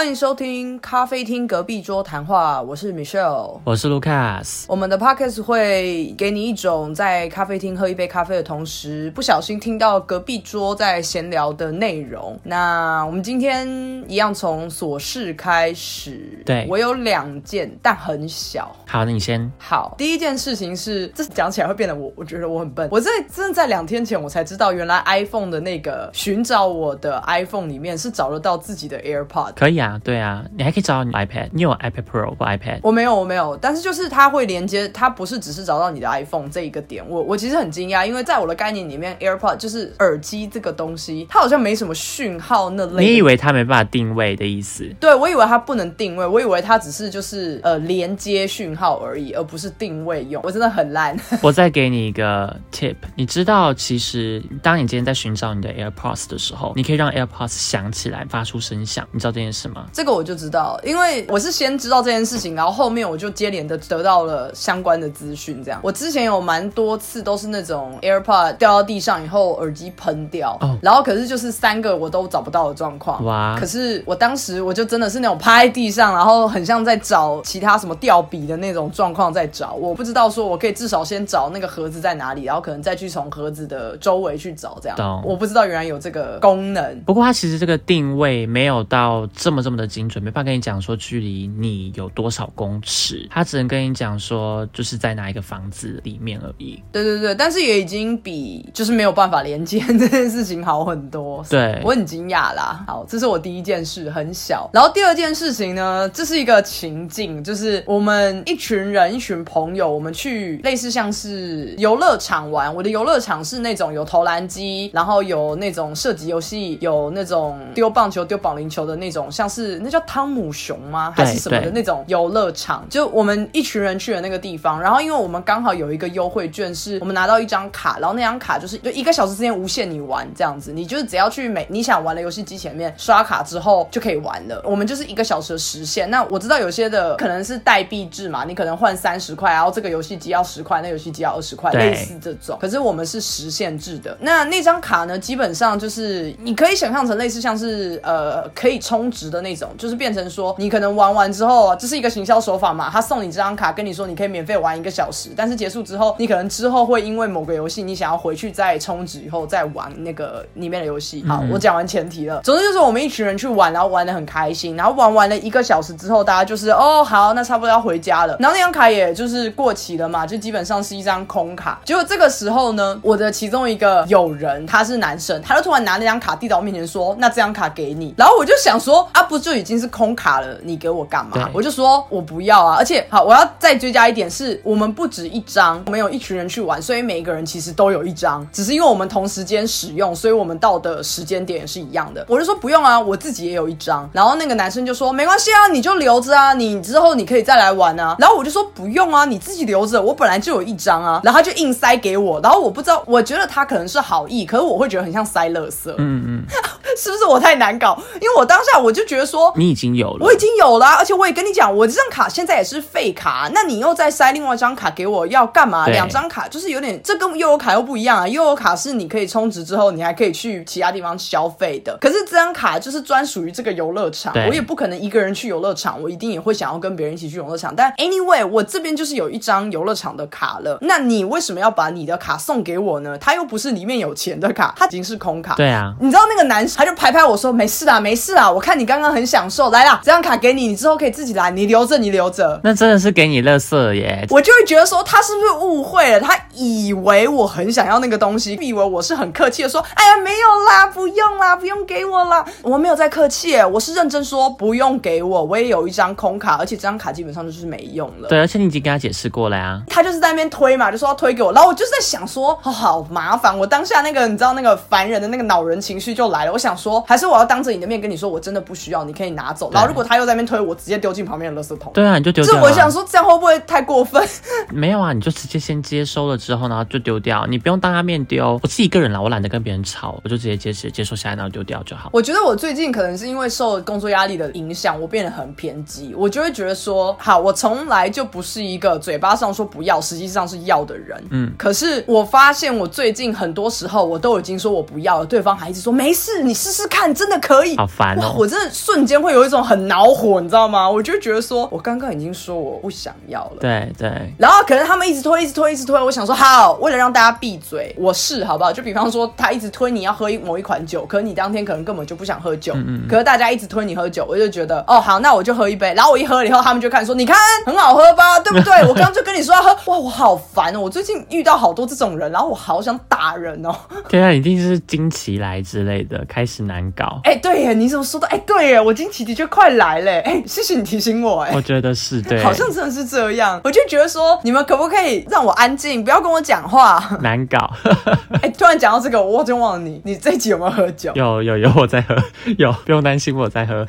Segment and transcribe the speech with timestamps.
[0.00, 3.60] 欢迎收听咖啡厅隔壁桌谈话，我是 Michelle。
[3.64, 12.34] 我是 Lucas，我们的 podcast 会给你一种在咖啡厅喝一杯咖啡的同时，不小心听到隔壁桌在闲聊的内容。
[12.42, 13.68] 那我们今天
[14.08, 18.74] 一样从琐事开始，对我有两件，但很小。
[18.86, 19.52] 好，那你先。
[19.58, 22.88] 好，第一件事情是，这讲起来会变得我，我觉得我很笨。
[22.90, 29.52] 我在真的在两天前，我才知道，原来 iPhone 的那个寻找我的 iPhone 里面是找得到自己的 AirPod。
[29.56, 32.80] 可以啊，对啊，你还可以找到你的 iPad，你有 iPad Pro 或 iPad？
[32.82, 37.04] 我没有，我没有，但是就是它会连接，它不是只是找到你的 iPhone 这一个点。
[37.08, 43.04] 我我其实很惊讶，因为在我的概念里面，AirPod 就是耳机这个东西，它好像没什么讯号那类。
[43.04, 44.84] 你以为它没办法定位的意思？
[45.00, 50.42] 对，我以为它不能定位，我以为它只是就是呃连接讯号而已，而不是定位用。
[50.44, 51.16] 我真的很烂。
[51.42, 59.79] 我再给你一个 tip，你知道，其实当你今天在寻找你的 AirPods 的时候，你可以让 AirPods 响起来，发出声响，你知道这件事吗？
[59.92, 65.62] 这个我就知道，因为我是先知道这件事情，然后后面我就接连的得到了相关的资讯。
[65.64, 73.24] 这样，我之前有蛮多次都是那种 AirPod 掉到地上以后，耳机喷掉，哦然后可是就是三个我都找不到的状况。
[73.24, 79.72] 哇可是我当时我就真的是那种趴在地上，然后很像在找其他什么掉笔的那种状况在找。
[79.74, 85.22] 我不知道说我可以至少先找那个盒子在哪里，然后可能再去从盒子的周围去找这样懂。
[85.24, 87.00] 我不知道原来有这个功能。
[87.06, 96.82] 不过它其实这个定位没有到这么这么的精准，没办法跟你讲说距离你有多少公尺，他只能跟你讲说就是在哪一个房子里面而已。
[96.92, 101.44] 对对对，但是也已经比就是没有办法连接这件事情好很多。
[101.48, 102.84] 对我很惊讶啦。
[102.86, 104.68] 好，这是我第一件事，很小。
[104.72, 112.74] 然后第二件事情呢，这是一个情境，就是我们一群人、一群朋友，我们去类似像是游乐场玩。
[112.74, 121.12] 我的游乐场是那种有投篮机，然后有那种射击游戏，有那种丢棒球、丢保龄球的那种，像是那叫汤姆熊吗？
[121.16, 122.86] 还是什么的那种游乐场？
[122.88, 134.60] 就我们一群人去的那个地方，然后因为我们刚好有一个优惠券，是我们拿到一张卡，然后那张卡就是就一个小时之间无限你玩这样子，你就是只要去每你想玩的游戏机前面刷卡之后就可以玩了。
[134.64, 136.10] 我们就是一个小时的时限。
[136.10, 142.58] 那我知道有些的可能是代币制嘛，你可能换三十块，然后这个游戏机要十块，那游戏机要二十块，类似这种。
[142.60, 144.16] 可是我们是时限制的。
[144.20, 161.24] 那那张卡呢，基本上就是你可以想象成类似像是呃可以充值的那种，就是变成说你可能玩完之后，这是一个行销手法嘛，他送你这张卡，跟你说你可以免费玩一个小时，但是结束之后，你可能之后会因为某个游戏你想要回去再充值以后再玩那个里面的游戏。
[161.26, 162.40] 好，我讲完前提了。
[162.42, 168.36] 总之就是我们一群人去玩，然后玩的很开心，然后玩完了一个小时之后，大家就是哦好，那差不多要回家了。
[168.38, 171.80] 然后那张卡也就是过期了嘛，就基本上是一张空卡。
[171.84, 181.48] 结果这个时候呢，我的其中一个友人他是男生，他就突然拿那张卡递到我面前说：“那这张卡给你。”然后我就想说啊，不就已经是空卡了，你给我干嘛？
[181.52, 182.76] 我就说我不要啊。
[182.78, 192.24] 而且好，我要再追加一点是，我们不止一张，我们有一群人去玩，所以每一个人其实都有一张，只是因为我们同时间使用，所以我们到的时间点也是一样的。
[192.28, 194.08] 我就说不用啊，我自己也有一张。
[194.12, 198.16] 然后那个男生就说没关系啊，你就留着啊，你之后你可以再来玩啊。
[198.18, 201.20] 然后我就说不用啊，你自己留着，我本来就有一张啊。
[201.24, 206.44] 然后他就硬塞给我，然后我不知道，我觉得他可能是好意，可是我会觉得很像塞垃圾，嗯嗯，
[206.96, 207.96] 是不是我太难搞？
[208.14, 209.52] 因为我当下我就觉得说。
[209.56, 210.40] 你已经有了我已。
[210.40, 215.86] 经有了啊、而且我也跟你讲，我这张卡现在也是废卡，那你又再塞另外一张卡给我，要干嘛？
[215.88, 218.26] 两张卡就是有点，这跟悠游卡又不一样啊。
[218.26, 227.76] 悠游卡是你可以充值之后，你还可以去其他地方消费的，可是这张卡就是专属于这个游乐场，我也不可能一个人去游乐场，我一定也会想要跟别人一起去游乐场。
[227.76, 233.18] 但 anyway，我这边就是有一张游乐场的卡了，那你为什么要把你的卡送给我呢？
[233.18, 235.54] 它又不是里面有钱的卡，它已经是空卡。
[235.56, 242.60] 对啊，你知道那个男生他就拍拍我说没事啦，没事啦，我看你刚刚很享受，来啦，这张卡给你，你之后可以自己来，你留着，你留着。
[242.62, 244.26] 那真的是给你乐色耶。
[244.30, 246.20] 我就会觉得说他是不是误会了？
[246.20, 252.44] 他以为我很想要那个东西，以为我是很客气的说，哎呀没有啦，不用啦，不用给我啦。
[252.62, 258.28] 我没有在客气，我是认真说不用给我，我也有一张空卡，而且这张卡基本上就是没用了。
[258.28, 259.80] 对，而且你已经跟他解释过了呀。
[259.88, 263.56] 他就是在那边推嘛，就说要推给我，然后我就是在想说，哦，好麻烦。
[263.58, 266.52] 我当下那个你知道那个烦人的那个恼人情绪就来了。
[266.52, 269.70] 我想说，还是我要当着你的面跟你说，我真的不需要，你可以拿走。
[269.72, 271.92] 然后如果他又在那边推，我直接丢进旁边的垃圾桶。
[271.92, 272.64] 对啊，你就丢就掉、啊。
[272.64, 274.22] 我想说，这样会不会太过分？
[274.70, 278.58] 没有啊，你就直接先接收了之后，然后就丢掉，你不用当他面丢。
[278.62, 282.10] 我自己一个人啦，我懒得跟别人吵，我就直接接接接收下来，然后丢掉就好。
[282.12, 291.22] 我觉得我最近可能是因为受工作压力的影响，我变得很偏激，我就会觉得说，好，我从来就不是一个嘴巴上说不要，实际上是要的人。
[291.30, 297.76] 嗯，可是我发现我最近很多时候我都已经说我不要了，对方还一直说没事，你试试看，真的可以。
[297.76, 300.88] 好烦哦哇我真的瞬间会有一种很恼火，你知道吗？
[300.90, 303.56] 我就觉得说，我刚刚已经说我不想要了。
[303.60, 306.00] 对对，然后可能他们一直推，一直推，一直推。
[306.02, 308.72] 我想说，好，为了让大家闭嘴，我试好不好？
[308.72, 315.94] 就比方说，他一直推你要喝一某一款酒，可是你当天可能根本就不想喝酒，嗯可是大家一直推你喝酒，我就觉得，哦，好，那我就喝一杯。
[315.94, 318.80] 然后我一喝了以后，他们就看说，你看很好喝吧，对不对？
[318.88, 320.80] 我刚刚就跟你说要喝，哇，我好烦哦！
[320.80, 323.72] 我最近遇到好多这种人，然后我好想打人哦。
[324.08, 327.20] 对啊，一定是惊奇来之类的，开始难搞。
[327.24, 328.26] 哎，对耶，你怎么说的？
[328.28, 330.20] 哎，对耶，我惊奇的确快来嘞。
[330.20, 331.60] 哎，谢谢你提醒我，哎我。
[331.62, 337.16] 觉得是对， 好像真的是这样，我就觉得说，你们可不可以让我安静，不要跟我讲话？
[337.20, 337.70] 难搞。
[338.42, 341.12] 哎、突然讲到这个，我真忘了你，你这一集有没有喝酒？
[341.14, 342.16] 有有有，我在喝，
[342.58, 343.86] 有不用担心我在喝。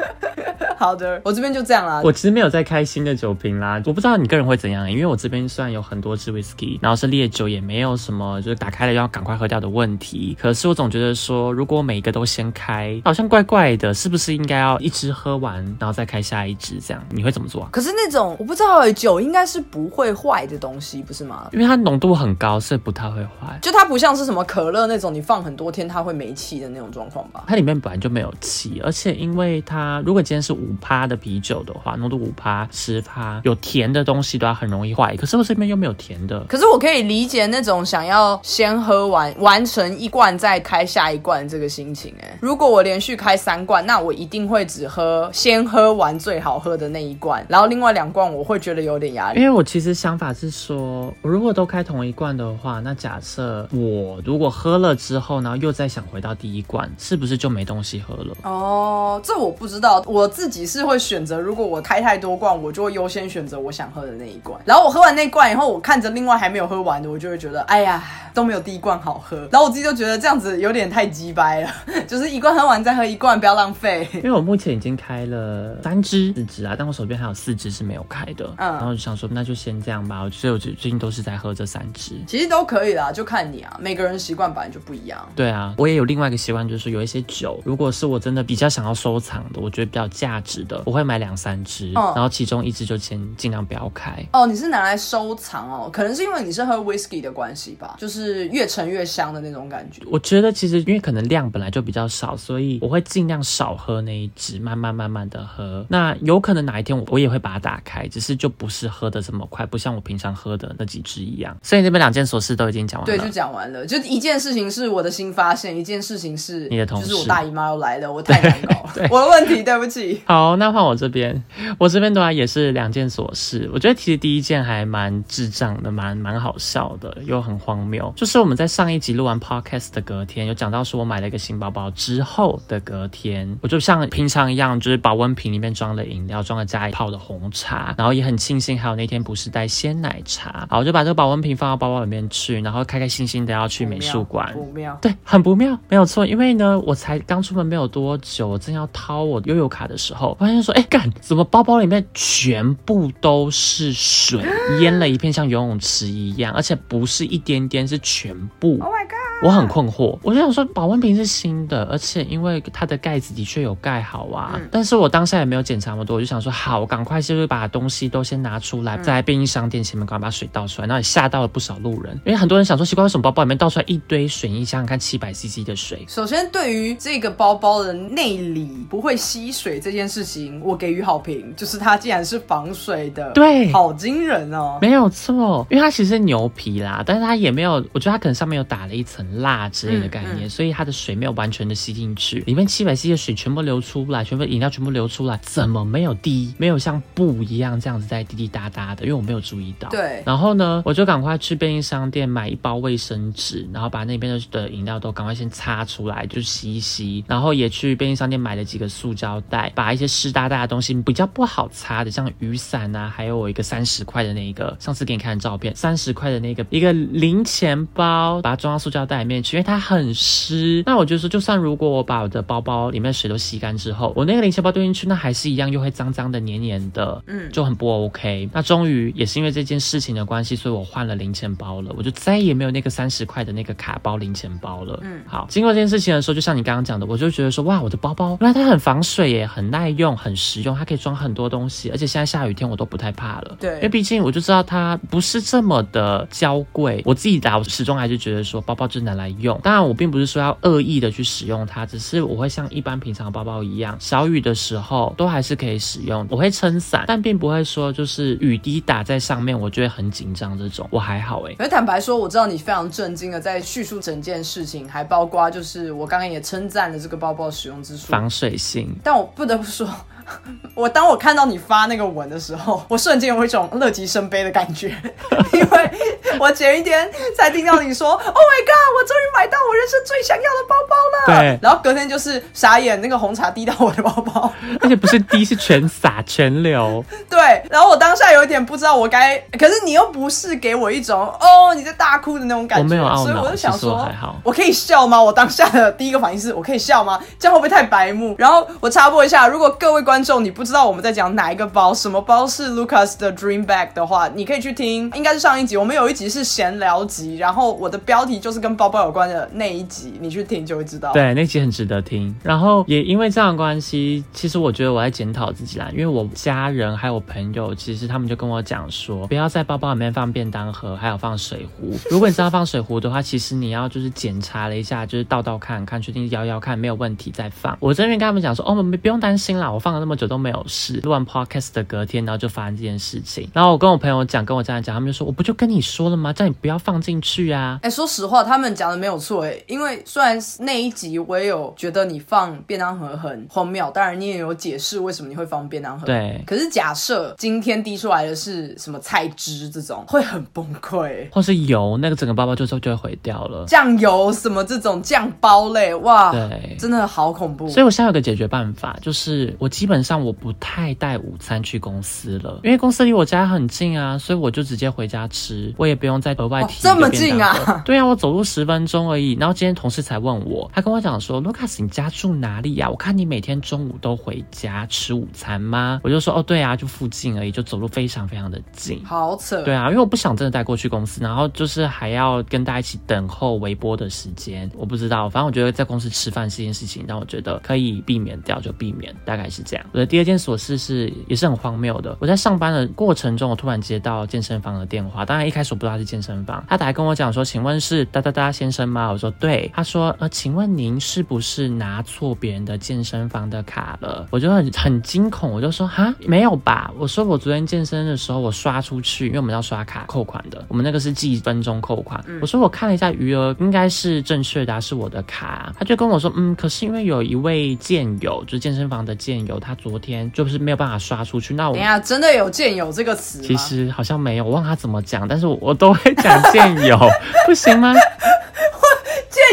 [0.82, 2.02] 好的，我这边就这样啦。
[2.04, 10.36] 我其实没有在开新的酒瓶啦，我不知道你个人会怎样，因为我这边虽然有很多支 whisky，然后是烈酒，也没有什么就是打开了要赶快喝掉的问题。
[10.42, 17.04] 可是我总觉得说，如果每一个都先开，好像怪怪的，是不是应该要一支喝完，然后再开下一支这样？
[17.12, 17.70] 你会怎么做啊？
[17.72, 21.48] 可是那种我不知道哎，酒应该是不会坏的东西，不是吗？
[21.54, 23.56] 因为它浓度很高，所以不太会坏。
[23.62, 27.44] 就它不像是什么可乐那种，你放很多天它会没气的那种状况吧？
[27.46, 35.16] 它里面本来就没有气，而且因为它如果今天是五趴的啤酒的话，浓度五趴、十趴，有甜的东西都要很容易坏。
[35.18, 42.38] 可是我这边又没有甜的，可是我可以理解那种想要先喝完完成一罐再开下一罐这个心情哎。
[42.42, 49.46] 如果我连续开三罐，那我一定会只喝先喝完最好喝的那一罐，然后另外两罐我会觉得有点压力因。
[49.46, 58.36] 为我其实想法是说，我如果都开同一罐的话，那假设我如果喝了之后，然后又再想回到第一罐，是不是就没东西喝了？
[58.44, 64.60] 哦，这我不知道，我自己是会选择，如果我开太多罐，我就会优先选择我想喝的那一罐。
[64.66, 68.04] 然后我喝完那罐以后，我看着另外还没有喝完的，我就会觉得，哎呀，
[68.34, 69.48] 都没有第一罐好喝。
[69.52, 71.70] 然后我自己就觉得这样子有点太鸡掰了，
[72.08, 74.08] 就是一罐喝完再喝一罐，不要浪费。
[74.16, 78.46] 因为我目前已经开了三支、四支啊，但我手边还有四支是没有开的。
[78.58, 80.28] 嗯然后就想说，那就先这样吧。
[80.32, 82.16] 所以我最最近都是在喝这三支。
[82.28, 85.28] 其实都可以啦，就看你啊，每个人习惯本来就不一样。
[85.36, 94.24] 对啊，我也有另外一个习惯，就是有一些酒，如果是我真的比较想要收藏的，我觉得比较价值的，我会买两三支，嗯然后其中一支就先尽量不要开。
[94.34, 100.02] 哦，你是拿来收藏哦，可能是因为你是喝 whisky 的关系吧，就是越陈越香的那种感觉。
[100.12, 105.86] 我觉得其实因为可能量本来就比较少，所以我会尽量少喝那一支，慢慢慢慢的喝。
[105.90, 111.56] 那有可能哪一天我我也会把它打开，只是就不是喝的这么快，不像我平常喝的那几支一样。
[111.62, 113.86] 所以那边两件琐事都已经讲完了对，就讲完了。
[113.86, 120.22] 就一件事情是我的新发现，一件事情是你的同事就是我大姨妈又来了，我太难搞了， 我的问题，对不起。
[120.32, 121.44] 好，那换我这边，
[121.78, 123.70] 我这边的话也是两件琐事。
[123.74, 128.14] 我觉得其实第一件还蛮智障的，蛮蛮好笑的，又很荒谬。
[128.16, 144.54] 就是我们在上一集录完 podcast 的隔天，有讲到说我买了一个新包包之后的隔天，我就像平常一样，就是保温瓶里面装了饮料，装了家里泡的红茶，然后也很庆幸还有那天不是带鲜奶茶，好，我就把这个保温瓶放到包包里面去，然后开开心心的要去美术馆。
[144.54, 144.98] 不妙。
[145.02, 146.26] 对，很不妙，没有错。
[146.26, 154.44] 因为呢，我才刚出门没有多久，我正要掏我悠游卡的时候，发现说，哎，干，怎么包包里面全部都是水，
[154.80, 158.78] 淹了一片像游泳池一样，而且不是一点点，是全部。
[158.80, 159.18] Oh my god！
[159.44, 174.48] 我很困惑，我就想说，保温瓶是新的，而且因为它的盖子的确有盖好啊，嗯但是我当下也没有检查那么多，我就想说，好，我赶快就是把东西都先拿出来，在便利商店前面赶快把水倒出来，然后也吓到了不少路人，因为很多人想说，奇怪，为什么包包里面倒出来一堆水？
[174.48, 176.06] 你想想看，七百 CC 的水。
[176.08, 184.78] 首先，对于这个包包的内里不会吸水这件事情，我给予好评，就是它竟然是防水的，对好惊人哦。
[184.82, 196.54] 没有错，因为它其实是牛皮啦，但是它也没有，我觉得它可能上面有打了一层蜡之类的概念，嗯嗯所以它的水没有完全的吸进去，里面七百 CC 的水全部流出来，全部饮料全部流出来，怎么没有滴？
[196.58, 199.88] 没有像布一样这样子在滴滴答答的，因为我没有注意到。。
[199.90, 207.24] 对，然后呢，我就赶快去便利商店买一包卫生纸，然后把那边的的饮料都赶快先擦出来，就洗一洗。
[207.28, 220.84] 然后也去便利商店买了几个塑胶袋，把一些湿哒哒的东西比较不好擦的，像雨伞啊，还有我一个三十块的那一个，上次给你看的照片，三十块的那个一个零钱包，把它装到塑胶袋里面去，因为它很湿。
[220.86, 228.50] 那我就说，就算如果我把我的包包里面的水都吸干之后，我那个零钱包丢进去，那还是一样又会脏脏的、黏黏的，嗯就很不 OK。
[228.52, 235.00] 那终于也是因为这件事情的关系，所以我换了零钱包了，我就再也没有那个三十块的那个卡包零钱包了。
[235.04, 243.58] 嗯好，经过这件事情的时候，就像你刚刚讲的，我就觉得说，哇，我的包包原来它很防水耶，很耐用，很实用，它可以装很多东西，而且现在下雨天我都不太怕了。
[243.60, 249.60] 对因为毕竟我就知道它不是这么的娇贵，我自己打，我始终还是觉得说，包包就是拿来用。
[249.64, 256.26] 当然，我并不是说要恶意的去使用它，只是我会像一般平常包包一样，小雨的时候都还是可以使用。
[256.30, 260.88] 我会撑伞，但并不会说就是雨滴打在上面，我就会很紧张这种。
[260.92, 268.08] 我还好哎、可是坦白说，我知道你非常震惊的在叙述整件事情，还包括就是我刚刚也称赞了这个包包使用之处。
[268.08, 268.94] 防水性。
[269.04, 270.11] 但我不得不说，pessoal
[270.74, 274.88] 我当我看到你发那个文的时候， 我瞬间有一种乐极生悲的感觉，
[275.54, 275.92] 因为
[276.40, 280.96] 我前一天才听到你说，Oh my god，我终于买到我人生最想要的包包
[281.36, 281.40] 了。
[281.40, 284.52] 对然后隔天就是傻眼，那个红茶滴到我的包包。
[284.82, 287.04] 而且不是滴，是全洒全流。
[287.30, 295.22] 对，然后我当下有一点不知道我该，可是你又不是给我一种哦你在大哭的那种感觉，我没有懊恼所以我就想说还好，我可以笑吗？
[295.22, 297.20] 我当下的第一个反应是我可以笑吗？
[297.38, 298.34] 这样会不会太白目？
[298.38, 311.14] 然后我插播一下，如果各位观众你不知道我们在讲哪一个包，什么包是 Lucas 的 Dream Bag 的话，你可以去听，应该是上一集，我们有一集是闲聊集，然后我的标题就是跟包包有关的那一集，你去听就会知道。
[311.14, 312.34] 对，那集很值得听。
[312.44, 321.92] 然后也因为这样的关系，其实我觉得我在检讨自己啦，因为我家人还有朋友，其实他们就跟我讲说，不要在包包里面放便当盒，还有放水壶。
[322.10, 327.78] 如果你知道放水壶的话，其实你要就是检查了一下，就是倒倒看看，确定摇摇看没有问题再放。
[327.80, 331.00] 我这边跟他们讲说，哦，我们不用担心啦，我放了那么久都没有事。
[331.04, 333.50] 录完 podcast 的隔天，然后就发生这件事情。
[333.54, 336.32] 然后我跟我朋友讲，跟我家人讲，他们就说，我不就跟你说了吗？
[336.34, 337.80] 叫你不要放进去啊。
[337.84, 346.06] 哎、说实话，他们讲的没有错哎，因为虽然那一集我也有觉得你放便当盒很荒谬，当然你也有解释为什么你会放便当盒。。
[346.06, 351.30] 对，可是假设今天滴出来的是什么菜汁这种，会很崩溃。
[351.32, 353.66] 或是油，那个整个包包就就就会毁掉了。
[353.66, 357.68] 酱油什么这种酱包类，哇，对真的好恐怖。
[357.70, 367.82] 所以我现在有个解决办法，就是我基本上我不太带午餐去公司了，因为公司离我家很近啊，所以我就直接回家吃，我也不用再额外哦提、这么近啊？
[367.86, 369.34] 对啊，我走路十分钟而已。
[369.34, 376.00] 然后今天同事才问我，他跟我讲说，，Lucas，，你家住哪里呀、我看你每天中午都回家吃午餐吗？
[376.04, 379.04] 我就说，哦，对啊，就附近而已，就走路非常非常的近。
[379.06, 379.62] 好扯。
[379.64, 389.81] 对啊，因为我不想真的带过去公司，然后就是还要跟大家一起等候微波的时间，我不知道，反正我觉得在公司吃饭这件事情让我觉得可以避免掉就避免，大概是这样。
[389.92, 399.12] 我的第二件琐事是也是很荒谬的，我在上班的过程中，我突然接到健身房的电话，当然一开始我不知道他是健身房，他打来跟我讲说，请问是哒哒哒先生吗？
[399.12, 404.28] 我说对，他说呃，请问您是不是拿错别人的健身房的卡了？
[404.32, 406.92] 我就很很惊恐，我就说哈没有吧？
[406.98, 412.24] 我说我昨天健身的时候我刷出去，因为我们要刷卡扣款的，我们那个是计分钟扣款。
[412.42, 423.44] 我说我看了一下余额，应该是正确的、啊，是我的卡啊、他就跟我说，嗯，可是因为有一位健友，就是健身房的健友，他昨天就是没有办法刷出去，那我等一下，真的有“见友”这个词吗？
[423.46, 426.98] 其实好像没有，我忘了他怎么讲，但是我我都会讲见友，
[427.46, 427.94] 不行吗？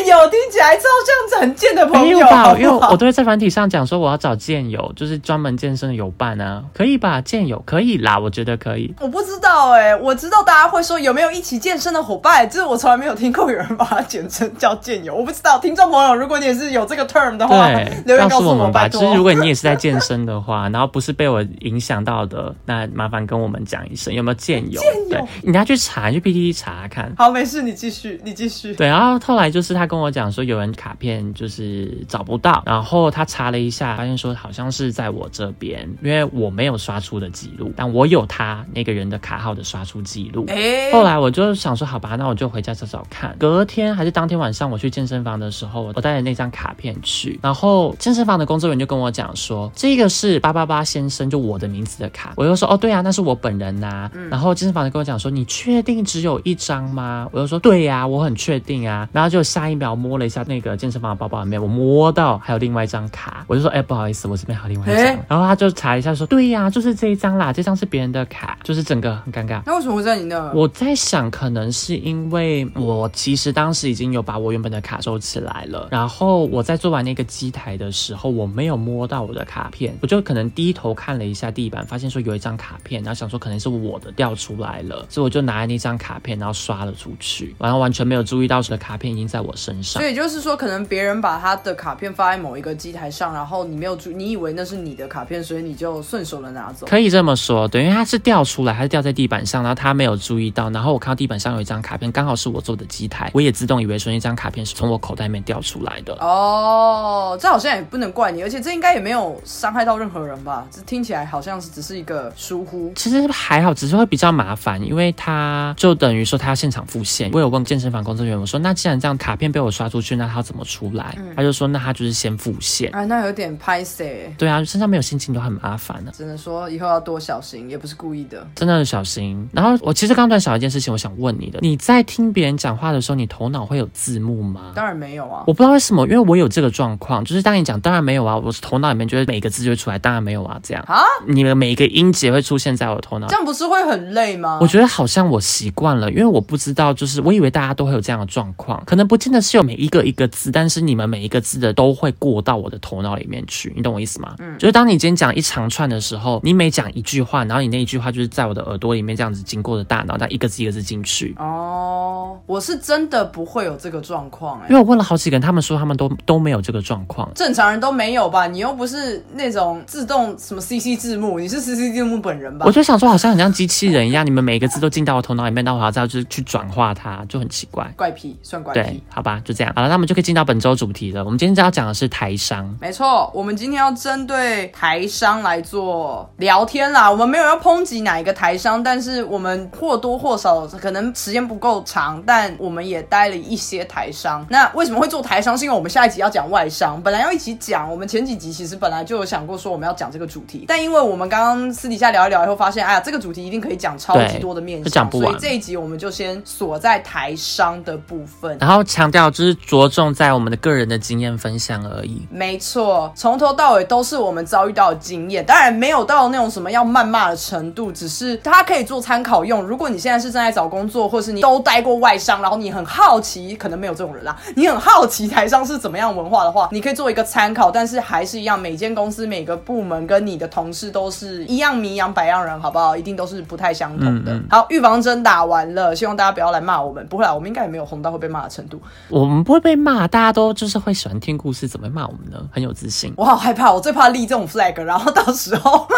[0.09, 0.85] 见友听起来超
[1.31, 2.37] 像很贱的朋友，没有吧？
[2.45, 7.21] 好不好因为我都会在软体上讲说我要找健友，就是专门健身的友伴啊，可以吧？
[7.21, 8.95] 健友可以啦，我觉得可以。
[9.01, 15.15] 我不知道哎、我知道大家会说有没有一起健身的伙伴，就是我从来没有听过有人把它简称叫健友。
[15.15, 17.69] 我不知道，听众朋友，如果你也是有这个 term 的话，
[18.07, 18.85] 留言告诉我们吧。
[18.85, 19.03] 拜托。
[19.03, 24.81] 就是如果你也是在健身的话，然后不是被我影响到的，那麻烦跟我们讲一声，有没有健友？
[24.81, 27.13] 健友，你要去查，去 PTT 查看。
[27.19, 28.75] 好，没事，你继续，你继续。
[28.75, 40.47] 对，然后后来就是他跟我讲说，有人卡片就是找不到，然后他查了一下，发现说好像是在我这边，因为我没有刷出的记录，但我有他那个人的卡号的刷出记录。
[40.49, 43.35] 哎、后来我就想说，好吧，那我就回家找找看。
[43.39, 52.33] 隔天还是当天晚上，我去健身房的时候，我带着那张卡片去，然后健身房的工作人员就跟我讲说，这个是八八八先生，就我的名字的卡。
[52.37, 57.29] 我就说，哦，对啊，那是我本人呐、然后健身房的跟我讲说，你确定只有一张吗？
[57.33, 59.09] 我就说，对呀、我很确定啊。
[59.13, 65.05] 然后就下一秒摸了一下那个健身房的包包里面，我摸到还有另外一张卡，我就说，哎、不好意思，我这边还有另外一张。
[65.05, 69.63] 诶然后他就查一下说，对呀、就是这一张啦，这张是别人的卡，就是整个很尴尬。
[69.67, 70.53] 那为什么会在你那？
[70.53, 90.09] 我在想，可能是因为我其实当时已经有把我原本的卡收起来了，然后我在做完那个机台的时候，我没有摸到我的卡片，我就可能低头看了一下地板，发现说有一张卡片，然后想说可能是我的掉出来了，所以我就拿那张卡片，然后刷了出去，然后完全没有注意到我的卡片已经在我身身上所。
[90.09, 96.87] 以就是说，可能别人把他的卡片放在某一个机台上，然后你没有注，你以为那是你的卡片，所以你就顺手的拿走。
[96.87, 106.15] 可以这么说，对，因为它是掉出来，它是掉在地板上，然后他没有注意到，然后我看到地板上有一张卡片，刚好是我做的机台，我也自动以为说那张卡片是从我口袋里面掉出来的。
[106.15, 110.67] 哦，这好像也不能怪你，而且这应该也没有伤害到任何人吧？
[110.71, 112.93] 这听起来好像是只是一个疏忽。
[112.97, 117.31] 其实还好，只是会比较麻烦，因为他就等于说他要现场复现。
[117.33, 121.17] 我有问健身房工作人员，我说那既然这样卡片被我刷出去，那他要怎么出来？
[121.37, 122.91] 他就说那他就是先付现。
[122.93, 124.35] 哎，那有点拍谁？
[124.39, 128.47] 对啊，身上没有现金都很麻烦呢、只能说以后要多小心，也不是故意的。
[128.55, 129.49] 真的很小心。
[129.53, 134.73] 然后我其实刚突然想到一件事情，我想问你的：你在听别人讲话的时候，你头脑会有字幕吗？
[134.75, 143.37] 当然没有啊，我不知道为什么，因为我有这个状况，就是当你讲当然没有啊，我头脑里面觉得每个字就会出来，当然没有啊，这样啊，你的每一个音节会出现在我的头脑这。
[143.37, 144.59] 样不是会很累吗？
[144.61, 154.35] 我觉得好像我习惯了，因为我不知道，就是我以为大家都会有这样的状况，可能不见得是有每一个一个字，但是你们每一个字的都会过到我的头脑里面去，你懂我意思吗？
[154.39, 161.35] 嗯，就是当你今天讲一长串的时候，你每讲一句话，然后你那一句话就是在我的耳朵里面这样子经过的大脑，但一个字一个字进去。
[161.39, 164.75] 哦，我是真的不会有这个状况哎因。
[164.75, 167.31] 为我问了好几个人，他们说他们都都没有这个状况。
[167.35, 168.47] 正常人都没有吧？
[168.47, 172.73] 你又不是那种自动什么 CC 字幕，你是 CC 字幕本人吧我？
[172.73, 177.93] 就想说，好像很像机器人一样，你们每一个字都进到我头脑里面，那我还要再就是去转化它，就很奇怪。
[177.97, 179.73] 怪癖，算怪对癖。，好吧，就这样。
[179.75, 181.25] 好了，那我们就可以进到本周主题了。
[181.25, 182.77] 我们今天要讲的是台商。
[182.81, 187.11] 没错，我们今天要针对台商来做聊天啦。
[187.11, 194.47] 我们没有要抨击哪一个台商，但是我们或多或少可能时间不够长，但我们也待了一些台商。
[194.51, 195.57] 那为什么会做台商？
[195.57, 197.91] 是因为我们下一集要讲外商，本来要一起讲。
[197.91, 208.57] 我们前几集其实本来就有想过说我们要讲这个主题，但因为我们刚刚私底下聊一聊以后，发现哎呀，这个主题一定可以讲超级多的面就讲向，不完所以这一集我们就先锁在台商的部分。
[208.61, 212.27] 然后强调就是着重在我们的个人的经验分享而已。
[212.31, 219.63] 没错，从头到尾都是我们遭遇到的经验，当然没有到那种什么要谩骂的程度，只是它可以做参考用。
[219.63, 227.71] 如果你现在是正在找工作，或是你都待过外商，然后你很好奇，可能没有这种人啦，你很好奇台商是怎么样文化的话，你可以做一个参考。
[227.71, 232.97] 但是还是一样，每间公司每个部门跟你的同事都是一样迷养百样人，好不好？
[232.97, 234.33] 一定都是不太相同的。
[234.33, 238.81] 嗯嗯好，预防针打完了，希望大家不要来骂我们，不会啦，我们应该也没有红到会被骂的程度。
[239.19, 242.39] 我们不会被骂，大家都就是会喜欢听故事，怎么会骂我们呢？
[242.53, 243.13] 很有自信。
[243.17, 245.89] 我好害怕，我最怕立这种 flag，然后到时候，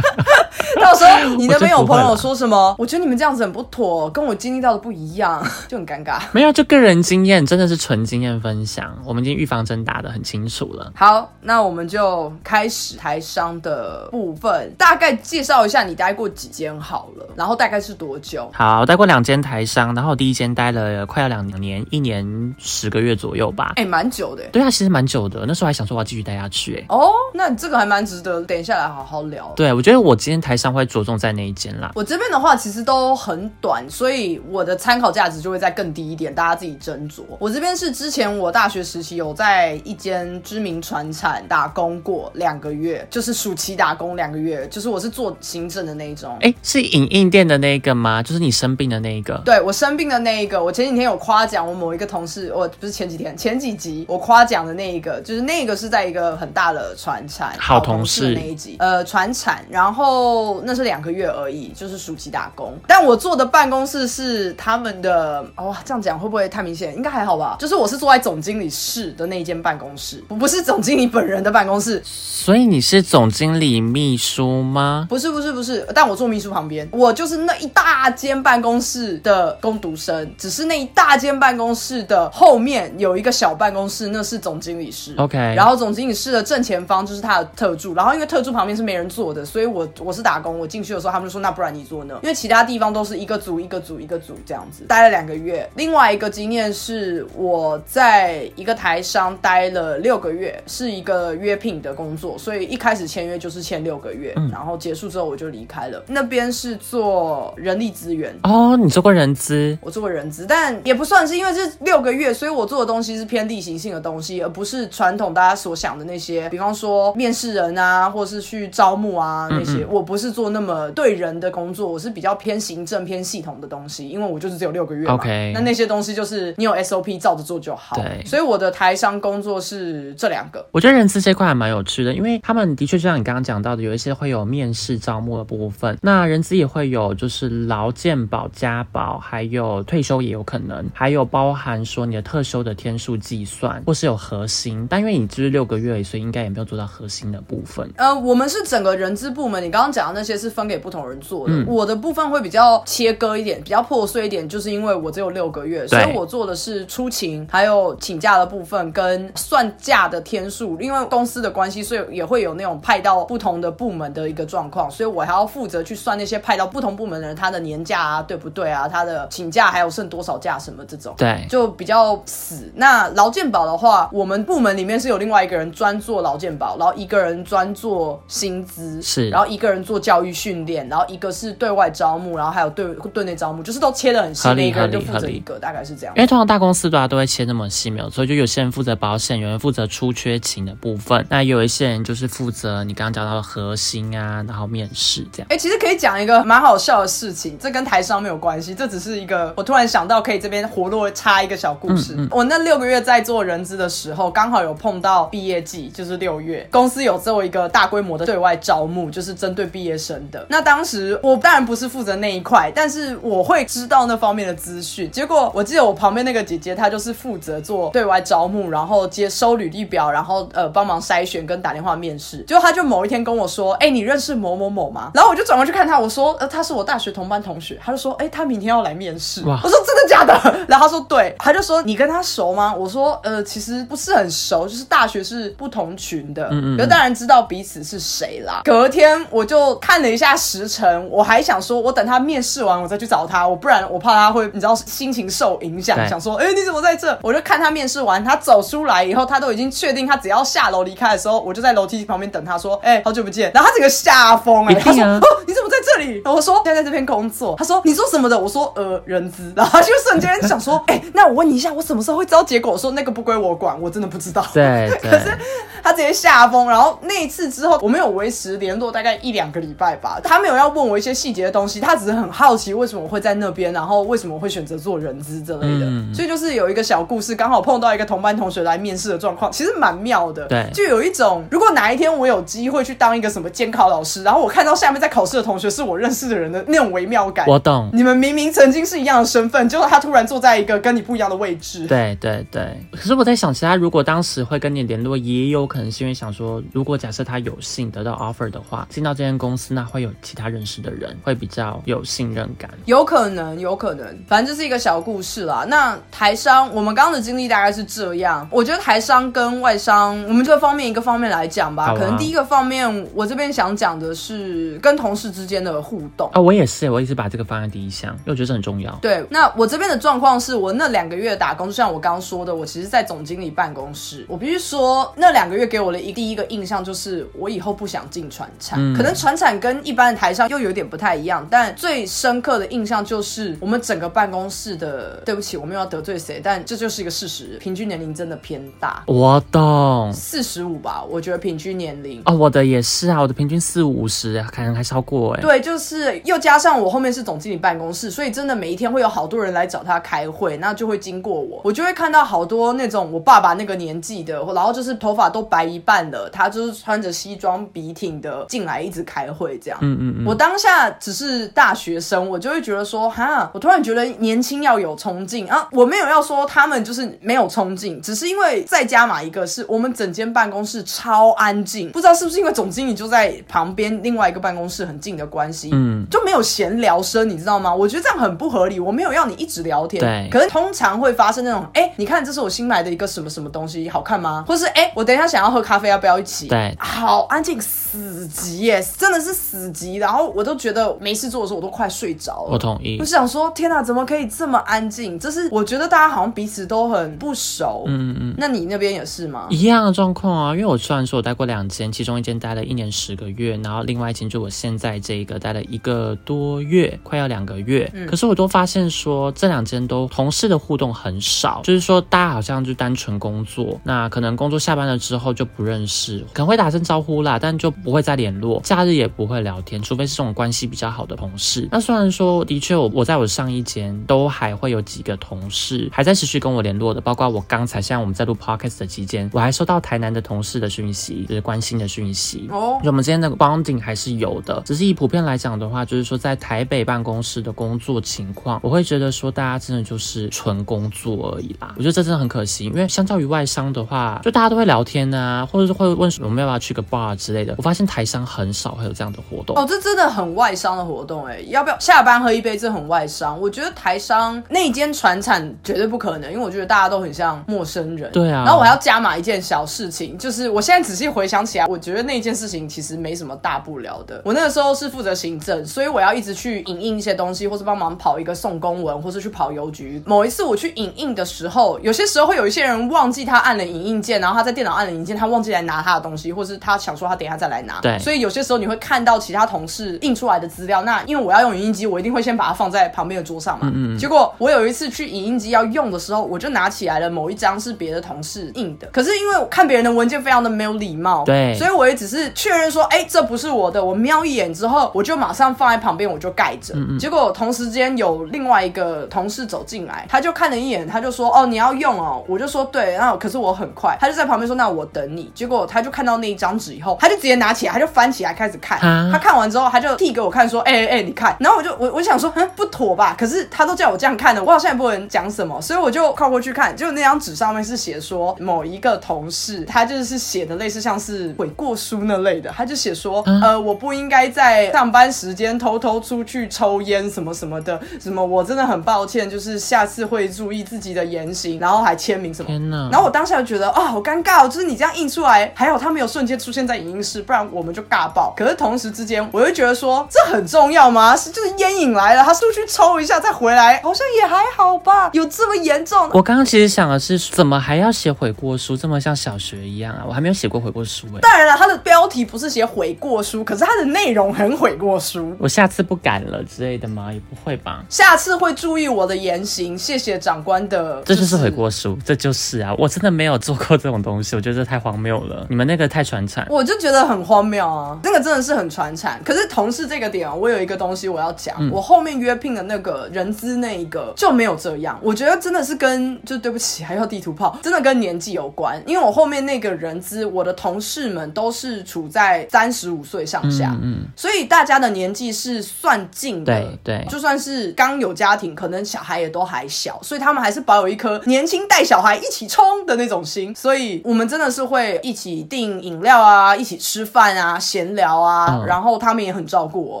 [0.80, 6.20] 到时候你那边有朋友说什么，我觉得你们这样子很不妥，跟我经历到的不一样，就很尴尬。
[6.30, 8.96] 没有，就个人经验，真的是纯经验分享。
[9.04, 10.92] 我们已经预防针打得很清楚了。
[10.94, 18.48] 好，那我们就开始台商的部分，大概介绍一下你待过几间好了，然后大概是多久？
[18.54, 23.72] 好，我待过两间台商，然后第一间待了快要两年，一年十个月左右吧。
[23.76, 24.44] 哎、蛮久的。
[24.52, 25.44] 对啊，其实蛮久的。
[25.46, 26.84] 那时候还想说我要继续待下去、哎。
[26.94, 29.52] 哦，那这个还蛮值得，等一下来好好聊。
[29.56, 31.92] 对，我觉得我今天台商会着重在那一间啦。
[31.94, 37.22] 我这边的话其实都很短，所以我的参考价值就会再更低一点，大家自己斟酌。
[37.38, 46.36] 我这边是之前我大学时期有在一间知名船产打工过两个月，就是暑期打工两个月，就是我是做行政的那一种。
[46.40, 48.22] 哎，是影印店的那个吗？
[48.22, 49.40] 就是你生病的那一个。
[49.44, 62.76] 对我生病的那一个，我前几天有夸奖我某一个同事，我不是前几天，前几集我夸奖的那一个，就是那个是在一个很大的船产好同事的那一集，呃，船产，然后那是两个月而已，就是暑期打工。
[62.86, 66.94] 但我坐的办公室是他们的，哦，这样讲会不会太明显？
[66.96, 67.56] 应该还好吧。
[67.58, 75.06] 就是我是坐在总经理室的那一间办公室，我不是总经理本人的办公室，所以你是总经理秘书吗？
[75.08, 85.12] 不是不是不是，但我坐秘书旁边，我就是那一大间办公室的工读生，只是那一大间办公室的后面有一个小办公室，那是总经理室。
[85.16, 95.68] OK 然后总经理室的正前方就是他的特助，然后因为特助旁边是没人坐的，所以我我是打工，我进去的时候他们就说那不然你坐那，因为其他地方都是一个组一个组一个组这样子，待了两个月。
[95.74, 106.02] 另外一个经验是我在一个台商待了六个月，是一个约聘的工作，所以一开始签约就是签六个月，然后结束之后我就离开了。
[106.06, 109.76] 那边是做人力资源，哦，你做过人资？
[109.80, 119.84] 我做过人资，但也不算是，因为这六个月，所以我做的东西是偏例行性的东西，而不是传统大家所想的那些，比方说面试人啊，或是去招募啊那些。
[119.90, 125.14] 我不是做那么对人的工作，我是比较偏行政、偏系统的东西，因为我就是只有六个月嘛。
[125.14, 127.96] OK 那那些东西就是你有 SOP 照着做就好。
[127.96, 130.64] 对所以我的台商工作是这两个。
[130.70, 147.90] 我觉得人资这块还蛮有趣的，因为他们的确就像你刚刚讲到的，有一些会有面试招募的部分，那人资也会有就是劳健保、家保，还有退休也有可能，还有包含说你的特休的天数计算，或是有核心，但因为你只是六个月，所以应该也没有做到核心的部分。
[147.96, 151.54] 呃，我们是整个人资部门，你刚刚讲的那些是分给不同人做的。
[151.54, 160.78] 嗯我的部分会比较切割一点，比较破碎一点，就是因为我只有六个月，所以我做的是出勤，还有请假的部分跟算假的天数。
[160.80, 168.88] 因为公司的关系，所以也会有那种派到不同的部门的一个状况，所以我还要负责去算那些派到不同部门的人他的年假啊，对不对啊？
[168.88, 171.14] 他的请假还有剩多少假什么这种。
[171.16, 172.70] 对，就比较死。
[172.76, 186.22] 那劳健保的话，我们部门里面是有另外一个人专做劳健保，然后一个人专做薪资，是然后一个人做教育训练，然后一个是对外招募，然后还有对对内招募，就是都切的很细，合理每个人就负责一个，大概是这样因。
[186.22, 188.28] 为通常大公司对啊都会切那么细，没有所以。
[188.28, 195.46] 就有些人负责保险，有人负责出缺勤的部分，那有一些人就是负责你刚刚讲到的核心啊，然后面试这样。
[195.48, 202.28] 哎、其实可以讲一个蛮好笑的事情，这跟台商没有关系，这只是一个我突然想到可以这边活络插一个小故事。
[202.30, 210.44] 我那六个月在做人资的时候，刚好有碰到毕业季，就是六月，公司有做一个大规模的对外招募，就是针对毕业生的。
[210.48, 215.10] 那当时我当然不是负责那一块，但是我会知道那方面的资讯。
[215.10, 222.38] 结果我记得我旁边那个姐姐，她就是负责做对外招募，然后接收履历表，然后呃帮忙筛选跟打电话面试。
[222.44, 230.32] 结果她就某一天跟我说：“哎、你认识某某某吗？”然后我就转过去看她，我说：“呃，她是我大学同班同学。”她就说：“哎、她明天要来面试。”哇我说：“真的假的？”
[230.68, 265.38] 然后她说：“对。”她就说：“你跟他熟吗？”我说：“呃，其实不是很熟，就是大学是不同群的，嗯可是当然知道彼此是谁啦。”隔天我就看了一下时辰，我还想说，我等他面试完我再去找他，我不然我怕他会你知道心情受影响，想说：“哎、你怎么在这？”我就看他面试完，他走出来以后，他都已经确定他只要下楼离开的时候，我就在楼梯旁边等他说：“哎、好久不见。”然后他整个吓疯哎，啊他说：“哦，你怎么在这里？”我说：“现在在这边工作。”他说：“你做什么的？”我说：“呃，人资。”然后他就瞬间想说：“哎、那我问你一下，我什么时候会知道结果？”我说：“那个不归我管，我真的不知道。” 对可是，
[265.82, 270.20] 他直接吓疯，然后那一次之后，我们有维持联络大概一两个礼拜吧。
[270.22, 275.86] 他没有要问我一些细节的东西，他只是很好奇为什么我会在那边，然后为什么我会选择做人资之类的。
[275.86, 280.46] 嗯所以就是有一个小故事，刚好碰到一个同班同学来面试的状况，其实蛮妙的。
[280.46, 287.46] 对就有一种如果哪一天我有机会去当一个什么监考老师，然后我看到下面在考试的同学是我认识的人的那种微妙感。
[287.46, 287.88] 我懂。
[287.92, 291.67] 你们明明曾经是一样的身份，结果他突然坐在一个跟你不一样的位置。
[291.86, 302.70] 对对对，可是我在想，其他如果当时会跟你联络，也有可能是因为想说，如果假设他有幸得到 offer 的话，进到这间公司，那会有其他认识的人，会比较有信任感。
[302.86, 305.66] 有可能，有可能，反正这是一个小故事啦。
[305.68, 308.48] 那台商，我们刚刚的经历大概是这样。
[308.50, 311.86] 我觉得台商跟外商，我们这个方面一个方面来讲吧。
[311.86, 316.30] 啊可能第一个方面，我这边想讲的是跟同事之间的互动。
[316.32, 318.96] 啊、我也是，我一直把这个放在第一项，因为我觉得这很重要。
[319.02, 324.24] 对，那我这边的状况是我那两个月打工，就像我刚刚说的，我其实在总经理办公室。
[324.28, 328.78] 我必须说，那两个月给我的一第一个印象就是，我以后不想进船产。
[328.94, 340.12] 可能船产跟一般的台上又有点不太一样，但最深刻的印象就是我们整个办公室的，对不起，我没有要得罪谁，但这就是一个事实，平均年龄真的偏大，我懂。
[340.12, 342.22] 四十五吧，我觉得平均年龄。
[342.24, 345.40] 哦，我的也是啊，我的平均四五十，可能还超过哎。
[345.40, 359.78] 对，就是又加上我后面是总经理办公室，所以真的每一天会有好多人来找他开会，那就会经过我，我就会看到好多那种我爸爸那个年纪的，然后就是头发都白一半了，他就是穿着西装笔挺的进来一直开会这样。
[359.82, 365.66] 嗯嗯嗯，我当下只是大学生，我就会觉得说，哈，我突然觉得年轻要有冲劲啊！
[365.72, 377.74] 我没有要说他们就是没有冲劲，只是因为再加码一个是我们整间办公室超安静，不知道是不是因为总经理就在旁边另外一个办公室很近的关系，嗯，就没有闲聊声，你知道吗？
[377.74, 378.78] 我觉得这样很不合理。
[378.80, 384.44] 我没有要你一直聊天，对可是通常会发生那种，哎、你看这是我新买的一个什么什么东西，好看吗？
[384.46, 386.46] 或是哎、我等一下想要喝咖啡，要不要一起？
[386.48, 389.98] 对好安静，死寂耶，真的是死寂。
[389.98, 392.52] 然后我都觉得没事做的时候，我都快睡着了。
[392.52, 393.04] 我同意我。
[393.08, 395.18] 想说，天哪，怎么可以这么安静？
[395.18, 397.84] 这是我觉得大家好像彼此都很不熟。
[397.86, 398.34] 嗯嗯。
[398.36, 399.46] 那你那边也是吗？
[399.48, 407.90] 一样的状况啊，因为我虽然说我待过两间，其中一间待了一年十个月，然后另外一间就我现在这一个待了一个多月，快要两个月。
[408.06, 411.27] 可是我都发现说这两间都同事的互动很少，
[411.62, 421.68] 就是说大家好像就单纯工作，那可能工作下班了之后就不认识，可能会打声招呼啦，但就不会再联络，假日也不会聊天，除非是这种关系比较好的同事。
[421.70, 432.48] 那虽然说的确我我在我上一间都还会有几个同事还在持续跟我联络的，包括我刚才现在我们在录 podcast 的期间，我还收到台南的同事的讯息，就是关心的讯息。
[432.50, 441.72] 哦就我们之间的 bonding 还是有的，只是以普遍来讲的话，就是说在台北办公室的工作情况，我会觉得说大家真的就是纯工作，作而已啦。
[441.76, 447.54] 我觉得这真的很可惜，因为相较于外商的话，就大家都会聊天啊，或者是会问我们要不要去个 bar 之类的。
[447.56, 449.56] 我发现台商很少会有这样的活动。
[449.56, 452.56] 哦，这真的很外商的活动哎，要不要下班喝一杯？
[452.58, 453.40] 这很外商。
[453.40, 458.10] 我觉得台商那间船产绝对不可能，因为我觉得大家都很像陌生人。
[458.12, 458.44] 对啊。
[458.44, 464.20] 然后我还要加码一件小事情，就是我现在仔细回想起来，我觉得那件事情其实没什么大不了的。
[464.24, 470.02] 我那个时候是负责行政，所以我要一直去影印一些东西，或是帮忙跑一个送公文，或是去跑邮局。
[470.04, 477.80] 某一次我去影印的时候，有些时候会有一些人忘记他按了影印键，然后他在电脑按了影印键，他忘记来拿他的东西，或是他想说他等一下再来拿。
[477.80, 477.98] 对。
[477.98, 483.70] 所以有些时候你会看到其他同事印出来的资料，那因为我要用影印机，我一定会先把它放在旁边的桌上嘛。
[483.74, 483.98] 嗯嗯。
[483.98, 493.84] 结果我有一次去影印机要用的时候，我就拿起来了某一张是别的同事印的，可是因为我看别人的文件非常的没有礼貌，对，所以我也只是确认说，哎，这不是我的。
[493.84, 496.74] 我瞄一眼之后，我就马上放在旁边，我就盖着。
[496.98, 502.24] 结果同时间有另外一个同事走进来，他就看了一眼，他就说，哦，你要用哦。
[502.26, 503.96] 我就说对，然后可是我很快。
[504.00, 505.30] 他就在旁边说，那我等你。
[505.34, 508.78] 结果他就看到那一张纸以后，他就直接拿起来，他就翻起来开始看。
[509.12, 511.36] 他看完之后，他就递给我看，说，哎哎，你看。
[511.40, 513.14] 然后我就我我想说，嗯，不妥吧？
[513.18, 516.76] 可是他都叫我这样看的，我好像也不能讲什么，所以我就靠过去看。
[516.76, 532.46] 就那张纸上面是写说某一个同事，他就是写的类似像是悔过书那类的，他就写说，呃，我不应该在上班时间偷偷出去抽烟什么什么的，什么我真的很抱歉，就是下次会注意自己的言行，然后还签名什么。
[532.46, 532.88] 天哪！
[532.90, 538.32] 然后我当下就觉得啊，好尴尬哦，就是你这样印出来，还好他没有瞬间出现在影音室，不然我们就尬爆。
[538.36, 541.16] 可是同时之间，我就觉得说，这很重要吗？
[541.16, 545.10] 是就是烟瘾来了，他出去抽一下再回来，好像也还好吧？
[545.12, 546.08] 有这么严重？
[546.12, 550.04] 我刚刚其实想的是，怎么还要写悔过书，这么像小学一样啊？
[550.06, 551.20] 我还没有写过悔过书哎。
[551.20, 555.34] 当然了，他的标题不是写悔过书，可是他的内容很悔过书。
[555.38, 557.12] 我下次不敢了之类的吗？
[557.12, 557.84] 也不会吧。
[557.88, 561.02] 下次会注意我的言行，谢谢长官的。
[561.04, 562.74] 这就是悔过书，这就是啊！
[562.78, 565.46] 我真的没有做过这种东西，我觉得这太荒谬了。
[565.48, 567.98] 你们那个太传产，我就觉得很荒谬啊！
[568.02, 569.20] 那个真的是很传产。
[569.24, 574.98] 可是同事这个点啊，我有一个东西我要讲，我后面约聘的那个人资那一个就没有这样。
[575.02, 578.80] 我觉得真的是跟就对不起，还要地图炮，真的跟年纪有关。
[578.86, 593.54] 因为我后面那个人资，我的同事们都是处在三十五岁上下，嗯，所以大家的年纪是算近的，对对，就算是刚有家庭，可能小孩也都还小，所以他们还是保有一颗年轻带小孩一起冲的那种心。
[593.54, 600.00] 所以我们真的是会一起订饮料啊，一起吃饭啊，闲聊啊，然后他们也很照顾我，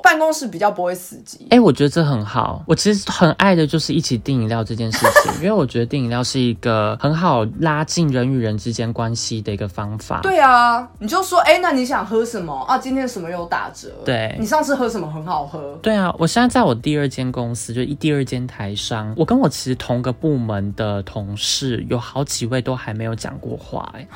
[0.00, 1.46] 办公室比较不会死机。
[1.50, 2.62] 哎，我觉得这很好。
[2.66, 10.20] 我其实很爱的就是一起订饮料这件事情， 因为我觉得订饮料是一个很好拉近人与人之间关系的一个方法。
[10.22, 12.78] 对啊，你就说，哎，那你想喝什么啊？
[12.78, 13.88] 今天什么有打折？
[14.04, 15.78] 对，你上次喝什么很好喝？
[15.82, 24.08] 对啊，我现在在我第二间公司，就一第二间台商，我跟我其实同个部门我们的同事有好几位都还没有讲过话，哎，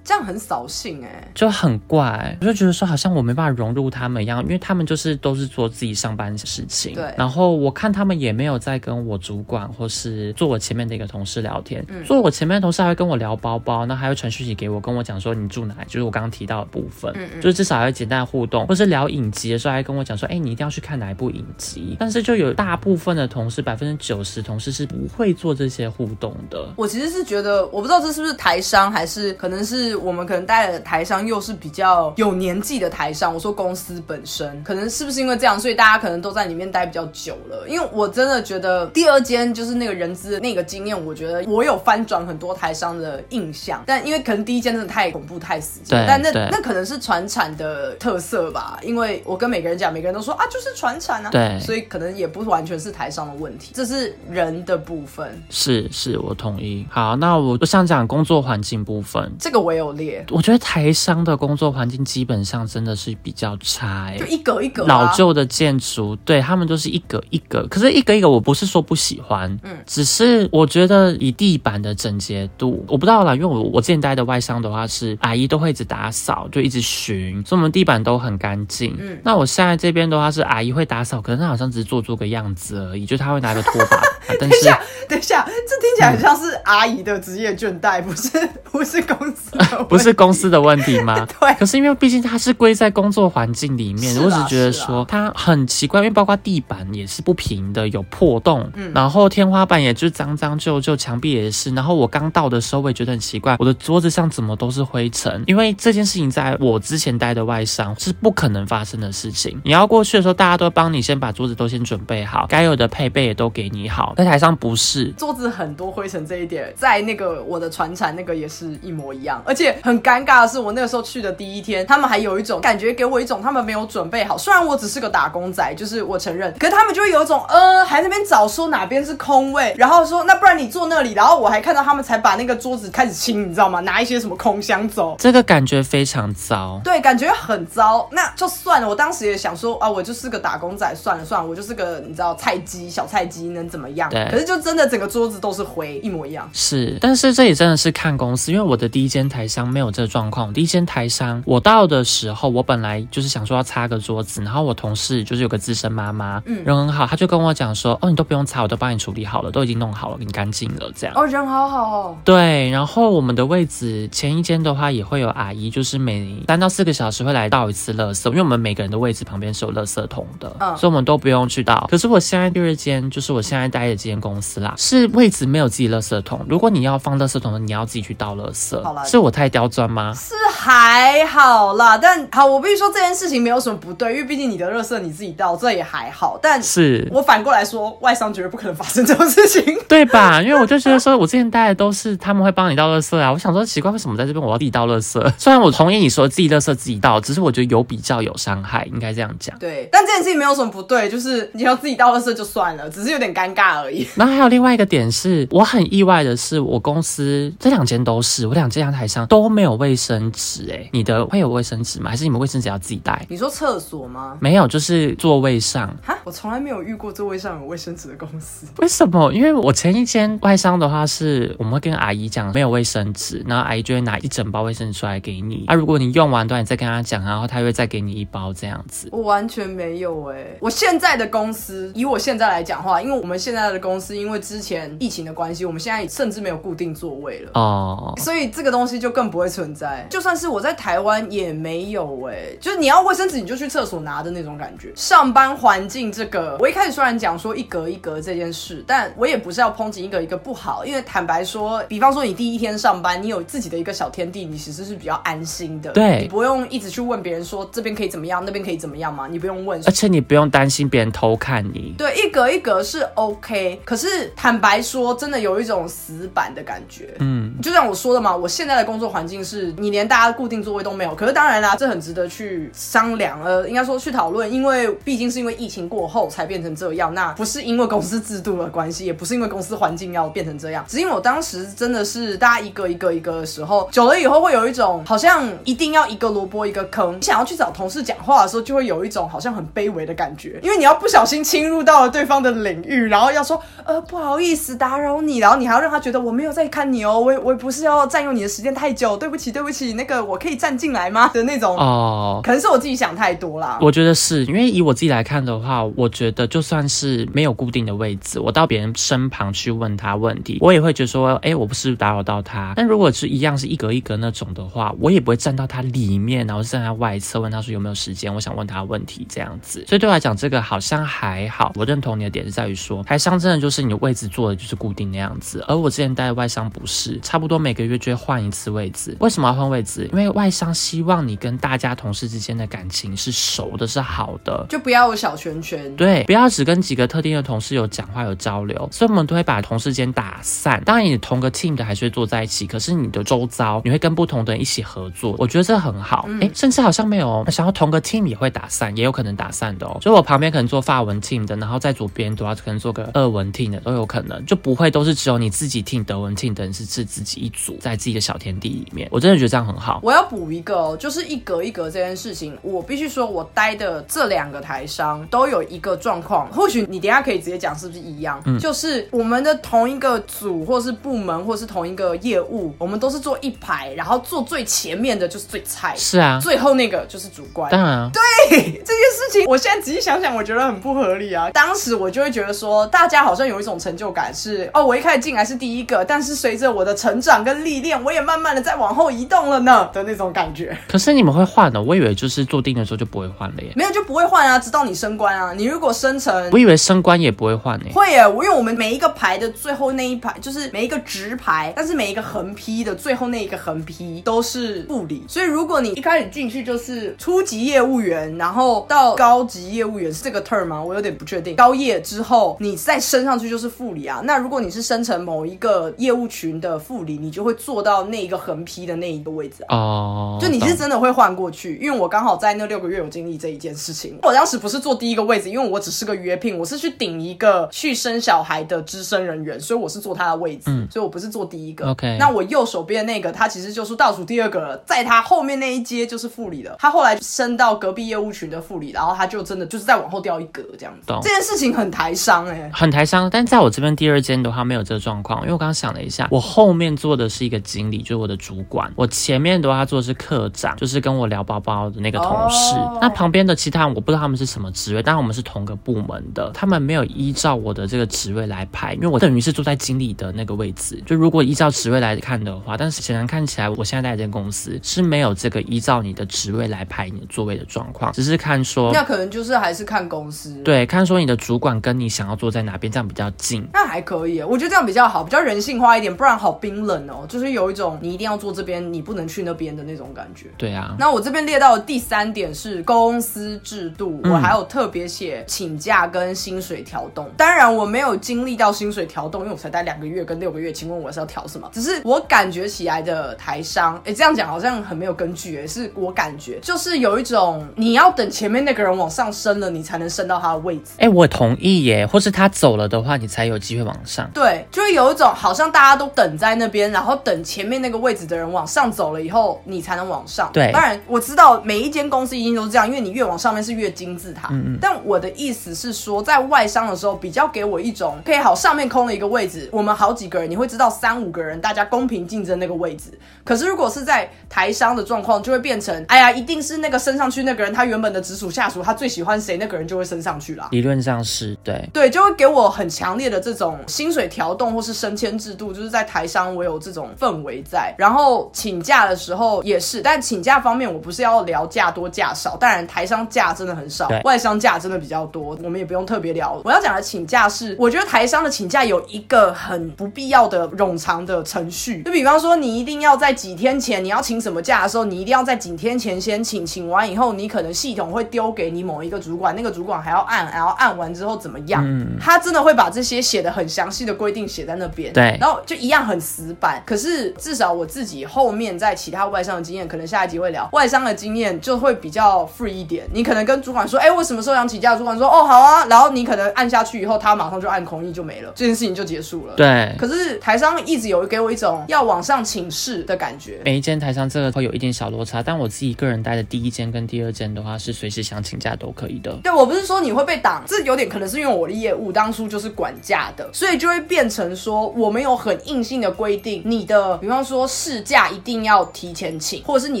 [0.04, 6.94] 这样很扫兴哎，就很怪，我就觉得说好像我没办法融入他们一样，因为他们就是都是做自己上班的事情。
[6.94, 21.96] 对，然后我看他们也没有在跟我主管或是坐我前面的一个同事聊天，嗯坐我前面的同事还会跟我聊包包，那还会传讯息给我，跟我讲说你住哪，就是我刚刚提到的部分，就是至少要简单互动，或是聊影集的时候还跟我讲说，哎，你一定要去看哪一部影集。
[22.00, 26.68] 但是就有大部分的同事，百分之九十同事是不会做这些互动的。
[26.76, 29.89] 我其实是觉得，我不知道这是不是台商，还是可能是。
[29.96, 37.66] 我们可能待的台商又是比较有年纪的台商，我说公司本身可能是不是因为这样，所以大家可能都在里面待比较久了。
[37.68, 43.82] 因为我真的觉得第二间就是那个人资那个经验，我觉得我有翻转很多台商的印象。
[43.86, 48.78] 但因为可能第一间真的太恐怖太死对，但那那可能是传产的特色吧。
[48.82, 55.40] 因为我跟每个人讲，每个人都说啊，就是传产啊，对，所以可能也不完全是台商的问题，这是人的部分。
[55.50, 56.86] 是是，我同意。
[56.90, 60.24] 好，那我就想讲工作环境部分，这个我有列。
[60.30, 67.66] 我觉得台商的工作环境基本上真的是比较差，哎，就一格一格老旧的建筑，对他们都是一格一格。
[67.68, 78.96] 可是，一格一格，我不是说不喜欢，嗯，只是我觉得以地板的整洁度，我不知道啦，因为我我之前待的外商的话是阿姨都会一直打扫，就一直巡，所以我们地板都很干净。
[79.00, 84.00] 嗯，那我现在这边的话是阿姨会打扫，可是她好像只是做做个样子而已，就她会拿个拖把。
[84.38, 89.50] 等一下，等一下，这听起来很像是阿姨的职业倦怠，不是不是公司。
[89.88, 91.26] 不是公司的问题吗？
[91.40, 101.70] 对可是因为毕竟它是归在工作环境里面，是啊我只觉得说它很奇怪，因为包括地板也是不平的，有破洞，嗯然后天花板也就是脏脏旧旧，墙壁也是。
[101.74, 105.42] 然后我刚到的时候，我也觉得很奇怪，我的桌子上怎么都是灰尘？
[105.46, 109.60] 因为这件事情在我之前待的外商是不可能发生的事情。
[109.64, 114.14] 你要过去的时候，大家都帮你先把桌子都先准备好，该有的配备也都给你好。
[114.16, 124.38] 在台上不是，桌子很多灰尘这一点，在那个我的船产那个也是一模一样，而且很尴尬的是，我那个时候去的第一天，他们还有一种感觉给我一种他们没有准备好。
[124.38, 133.80] 虽然我只是个打工仔，就是我承认，可是他们就会有一种呃，还在那边找说哪边是空位，然后说那不然你坐那里，然后我还看到他们才把那个桌子开始清，你知道吗？
[133.80, 135.16] 拿一些什么空箱走。
[135.18, 136.80] 这个感觉非常糟。
[136.84, 138.08] 对，感觉很糟。
[138.12, 144.08] 那就算了，我当时也想说啊，我就是个打工仔，算了算了，我就是个你知道菜鸡小菜鸡，能怎么样？
[144.10, 146.48] 对可是就真的整个桌子都是灰，一模一样。
[146.52, 150.52] 是，但是这也真的是看公司，因为我的第一间台商没有这个状况。
[150.54, 161.14] 第一间台商我到的时候，我本来就是想说要擦个桌子，然后我同事就是有个资深妈妈，嗯人很好，她就跟我讲说，哦，你都不用擦，我都帮你处理好了，都已经弄好了，你干净了这样。
[161.16, 162.16] 哦，人好好哦。
[162.24, 171.88] 对，然后我们的位置前一间的话也会有阿姨，就是每三到四个小时会来倒一次垃圾，因为我们每个人的位置旁边是有垃圾桶的，嗯所以我们都不用去倒。
[171.90, 179.04] 可是我现在第二间就是我现在待的这间公司啦，是位置没有自己垃圾桶，如果你要放垃圾桶的，你要自己去倒垃圾好啦。
[179.04, 180.12] 是我太太刁钻吗？
[180.14, 186.38] 是还好啦，但好，我必须说这件事情没有什么不对，因为毕竟你的热色你自己倒，这也还好。
[186.42, 187.08] 但是。
[187.10, 189.78] 我反过来说，外商绝对不可能发生这种事情。
[189.88, 190.42] 对吧？
[190.42, 193.32] 因为我就觉得说，我之前带的都是他们会帮你倒热色啊。
[193.32, 195.32] 我想说奇怪，为什么在这边我要自己倒热色？
[195.38, 199.58] 虽然我同意你说自己热色自己倒，只是我觉得有比较有伤害，应该这样讲。
[199.58, 204.06] 对，但这件事情没有什么不对，就是你要自己倒热色就算了，只是有点尴尬而已。
[204.14, 210.68] 然后还有另外一个点是，我很意外的是，我公司这两间都是，我两间阳台上都没有卫生纸。
[210.72, 212.10] 哎，你的会有卫生纸吗？
[212.10, 213.24] 还是你们卫生纸要自己带？
[213.28, 214.36] 你说厕所吗？
[214.40, 215.88] 没有，就是座位上。
[216.02, 218.66] 哈，我从来没有遇过座位上有卫生纸的公司。
[218.78, 219.32] 为什么？
[219.32, 225.62] 因为我前一间外商的话是，我们会跟阿姨讲没有卫生纸，然后阿姨就会拿一整包卫生纸出来给你。
[225.68, 229.08] 啊，如果你用完的话，你再跟她讲，然后她会再给你一包这样子。
[229.12, 237.50] 我完全没有哎、我现在的公司，以我现在来讲话，因为我们现在的公司，因为之前疫情的关系，我们现在甚至没有固定座位了。
[237.54, 244.92] 哦，所以这个东西就更不会存在，就算是我在台湾也没有哎、就是你要卫生纸你就去厕所拿的那种感觉。
[244.94, 261.94] 上班环境这个，我一开始虽然讲说一格一格这件事，但我也不是要抨击一格一个不好，因为坦白说，比方说你第一天上班，你有自己的一个小天地，你其实是比较安心的，对你不用一直去问别人说这边可以怎么样，那边可以怎么样嘛，你不用问而且你不用担心别人偷看你。
[261.96, 267.14] 对，一格一格是 OK，可是坦白说，真的有一种死板的感觉。
[267.18, 271.14] 嗯，就像我说的嘛，我现在的工作环境是你连大家固定座位都没有。
[271.14, 303.76] 可是当然啦，这很值得去商量，呃，应该说去讨论，因为毕竟是因为疫情过后才变成这样，那不是因为公司制度的关系，也不是因为公司环境要变成这样，只因为我当时真的是大家一个一个一个的时候，久了以后会有一种好像一定要一个萝卜一个坑，你想要去找同事讲话的时候，就会有一种好像很卑微的感觉，因为你要不小心侵入到了对方的领域，然后要说呃不好意思打扰你，然后你还要让他觉得我没有在看你哦，我也我不是要占用你的时间太久，对不起对不起，那个我可以站进来吗的那种，哦，可能是我自己想太多啦。
[303.80, 312.72] 我觉得是因为以我自己来看的话，我觉得就算是没有固定的位置，我到别人身旁去问他问题，我也会觉得说，哎，我不是打扰到他。
[312.76, 319.84] 但如果是一样是一格一格那种的话，我也不会站到他里面，然后站在外侧问他说有没有时间，我想问他问题这样子。
[319.88, 321.72] 所以对我来讲，这个好像还好。
[321.74, 329.16] 我认同你的点是在于说，台商真的就是你的位置坐的就是固定那样子，而我之前待的外商不是，差不多每个月就会换一次位置。
[329.20, 330.08] 为什么要换位置？
[330.12, 334.66] 因为外商希望你跟大家同事之间的感情是熟的，是好的。
[334.68, 340.82] 就不要有小圈圈，对，不要只跟几个特定的同事有讲话有交流，所以我们都会把同事间打散。
[340.84, 346.28] 当然，你同个 team 的还是会坐在一起，可是你的周遭你会跟不同的人一起合作，我觉得这很好。
[346.40, 349.98] 哎、甚至好像没有想要同个 team 也会打散，也有可能打散的哦。
[350.00, 359.06] 就我旁边可能做法文 team 的，然后在左边都要可能做个俄文 team 的都有可能，就不会都是只有你自己 team 德文 team 的人是是自己一组在自己的小天地里面。
[359.12, 360.00] 我真的觉得这样很好。
[360.02, 377.70] 我要补一个哦，就是一格一格这件事情，我必须说，我待的这两个台商都有一个状况，或许你等下可以直接讲是不是一样，嗯就是我们的同一个组或是部门或是同一个业务，我们都是坐一排，然后坐最前面的就是最菜，是啊，最后那个就是主观。
[377.70, 381.50] 当然啊，这件事情，我现在仔细想想，我觉得很不合理啊。
[381.50, 390.74] 当时我就会觉得说，大家好像有一种成就感是，哦，我一开始进来是第一个，但是随着我的成成长跟历练，我也慢慢的在往后移动了呢的那种感觉。
[390.88, 393.70] 可是你们会换的，我以为就是做定的时候就不会换了耶。
[393.76, 395.52] 没有就不会换啊，直到你升官啊。
[395.52, 397.84] 你如果升成我以为升官也不会换呢。
[397.92, 405.22] 会耶，因为我们每一个牌的最后那一排，就是每一个直排，但是每一个横批的最后那一个横批都是副理。
[405.28, 410.82] 所以如果你一开始进去就是初级业务员，然后到高级业务员是这个 term 吗？
[410.82, 411.54] 我有点不确定。
[411.54, 414.22] 高业之后你再升上去就是副理啊。
[414.24, 419.76] 那如果你是升成某一个业务群的副理，你就会坐到那一个横批的那一个位置啊。
[419.76, 424.18] 哦，就你是真的会换过去，因为我刚好在那六个月有经历这一件事情。
[424.22, 431.88] 我当时不是坐第一个位置，因为我只是个约聘，我是去顶一个去生小孩的资深人员，所以我是坐他的位置，所以我不是坐第一个。
[431.90, 436.76] OK 那我右手边那个他其实就是倒数第二个了，在他后面那一阶就是副理了。
[436.78, 441.18] 他后来升到隔壁业务群的副理，然后他就真的就是再往后掉一格这样子懂。
[441.22, 452.74] 这件事情很台商哎、很台商，但在我这边第二间的话没有这个状况，因为我刚刚想了一下，我后面做的是一个经理，就是我的主管，我前面的话做的是科长，就是跟我聊包包的那个同事。
[452.74, 461.02] 哦那旁边的其他人我不知道他们是什么职位，但我们是同个部门的，他们没有依照我的这个职位来排，因为我等于是坐在经理的那个位置。
[461.06, 468.92] 就如果依照职位来看的话，但是显然看起来我现在在这间公司是没有这个依照你的职位来排你的座位的状况，只是看说。
[468.92, 470.54] 那可能就是还是看公司。
[470.62, 473.66] 对，看说你的主管跟你想要坐在哪边，这样比较近。
[473.72, 480.46] 那还可以，我觉得这样比较好，比较人性化一点，不然好冰冷哦，就是有一种你一定要坐这边，你不能去那边的那种感觉。
[480.56, 487.30] 对啊，那我这边列到的第三点是公司制度，嗯我还有特别写请假跟薪水调动。
[487.36, 491.68] 当然我没有经历到薪水调动，因为我才待两个月跟六个月，请问我是要调什么？
[491.72, 500.92] 只是我感觉起来的台商，哎，这样讲好像很没有根据，哎，是我感觉就是有一种你要等前面那个人往上升了，你才能升到他的位置。
[500.98, 504.30] 哎、我同意耶，或是他走了的话，你才有机会往上。
[504.32, 510.50] 对，就会有一种好像大家都等在那边，然后等前面那个位置的人往上走了以后，你才能往上。
[510.52, 514.48] 对当然我知道每一间公司一定都是这样，因为你越往上面是越金字塔。
[514.52, 514.78] 嗯嗯。
[514.80, 523.10] 但我的意思是说，在外商的时候，比较给我一种，可以好，上面空了一个位置，我们好几个人，你会知道三五个人，大家公平竞争那个位置。
[523.44, 530.68] 可是如果是在台商的状况，就会变成，哎呀，一定是那个升上去那个人，他原本的直属下属，他最喜欢谁，那个人就会升上去啦。
[530.70, 537.94] 理论上是对，对，就会给我很强烈的这种薪水调动或是升迁制度，就是在台商我有这种氛围在。
[537.96, 546.60] 然后请假的时候也是，但请假方面我不是要聊假多假少，当然台商假真的很少，外商假真的比较多，我们也不用特别聊。
[546.62, 561.82] 我要讲的请假是，我觉得台商的请假有一个很不必要的冗长的程序，就比方说你一定要在几天前你要请什么假的时候，你一定要在几天前先请，请完以后你可能系统会丢给你某一个主管，那个主管还要按，然后按完之后怎么样？
[561.86, 566.82] 嗯他真的会把这些写的很详细的规定写在那边，对然后就一样很死板。
[566.86, 573.06] 可是至少我自己后面在其他外商的经验，可能下一集会聊外商的经验，就会比较 free 一点。
[573.12, 574.96] 你可能跟主管说，哎、我什么时候想请假？
[574.96, 575.86] 主管说，哦，好啊。
[575.86, 579.54] 然后你可能按下去以后，他马上就按空意就没了，这件事情就结束了。。
[579.56, 579.94] 对。
[579.98, 589.32] 可是台商一直有给我一种要往上请示的感觉，每一间台商这个会有一点小落差，但我自己个人待的第一间跟第二间的话，是随时想请假都可以的。
[589.42, 600.00] 对我不是说你会被挡，这有点可能是因为我的业务当初就是管价的，所以就会变成说我们有很硬性的规定，你的比方说事假一定要提前请，或者是你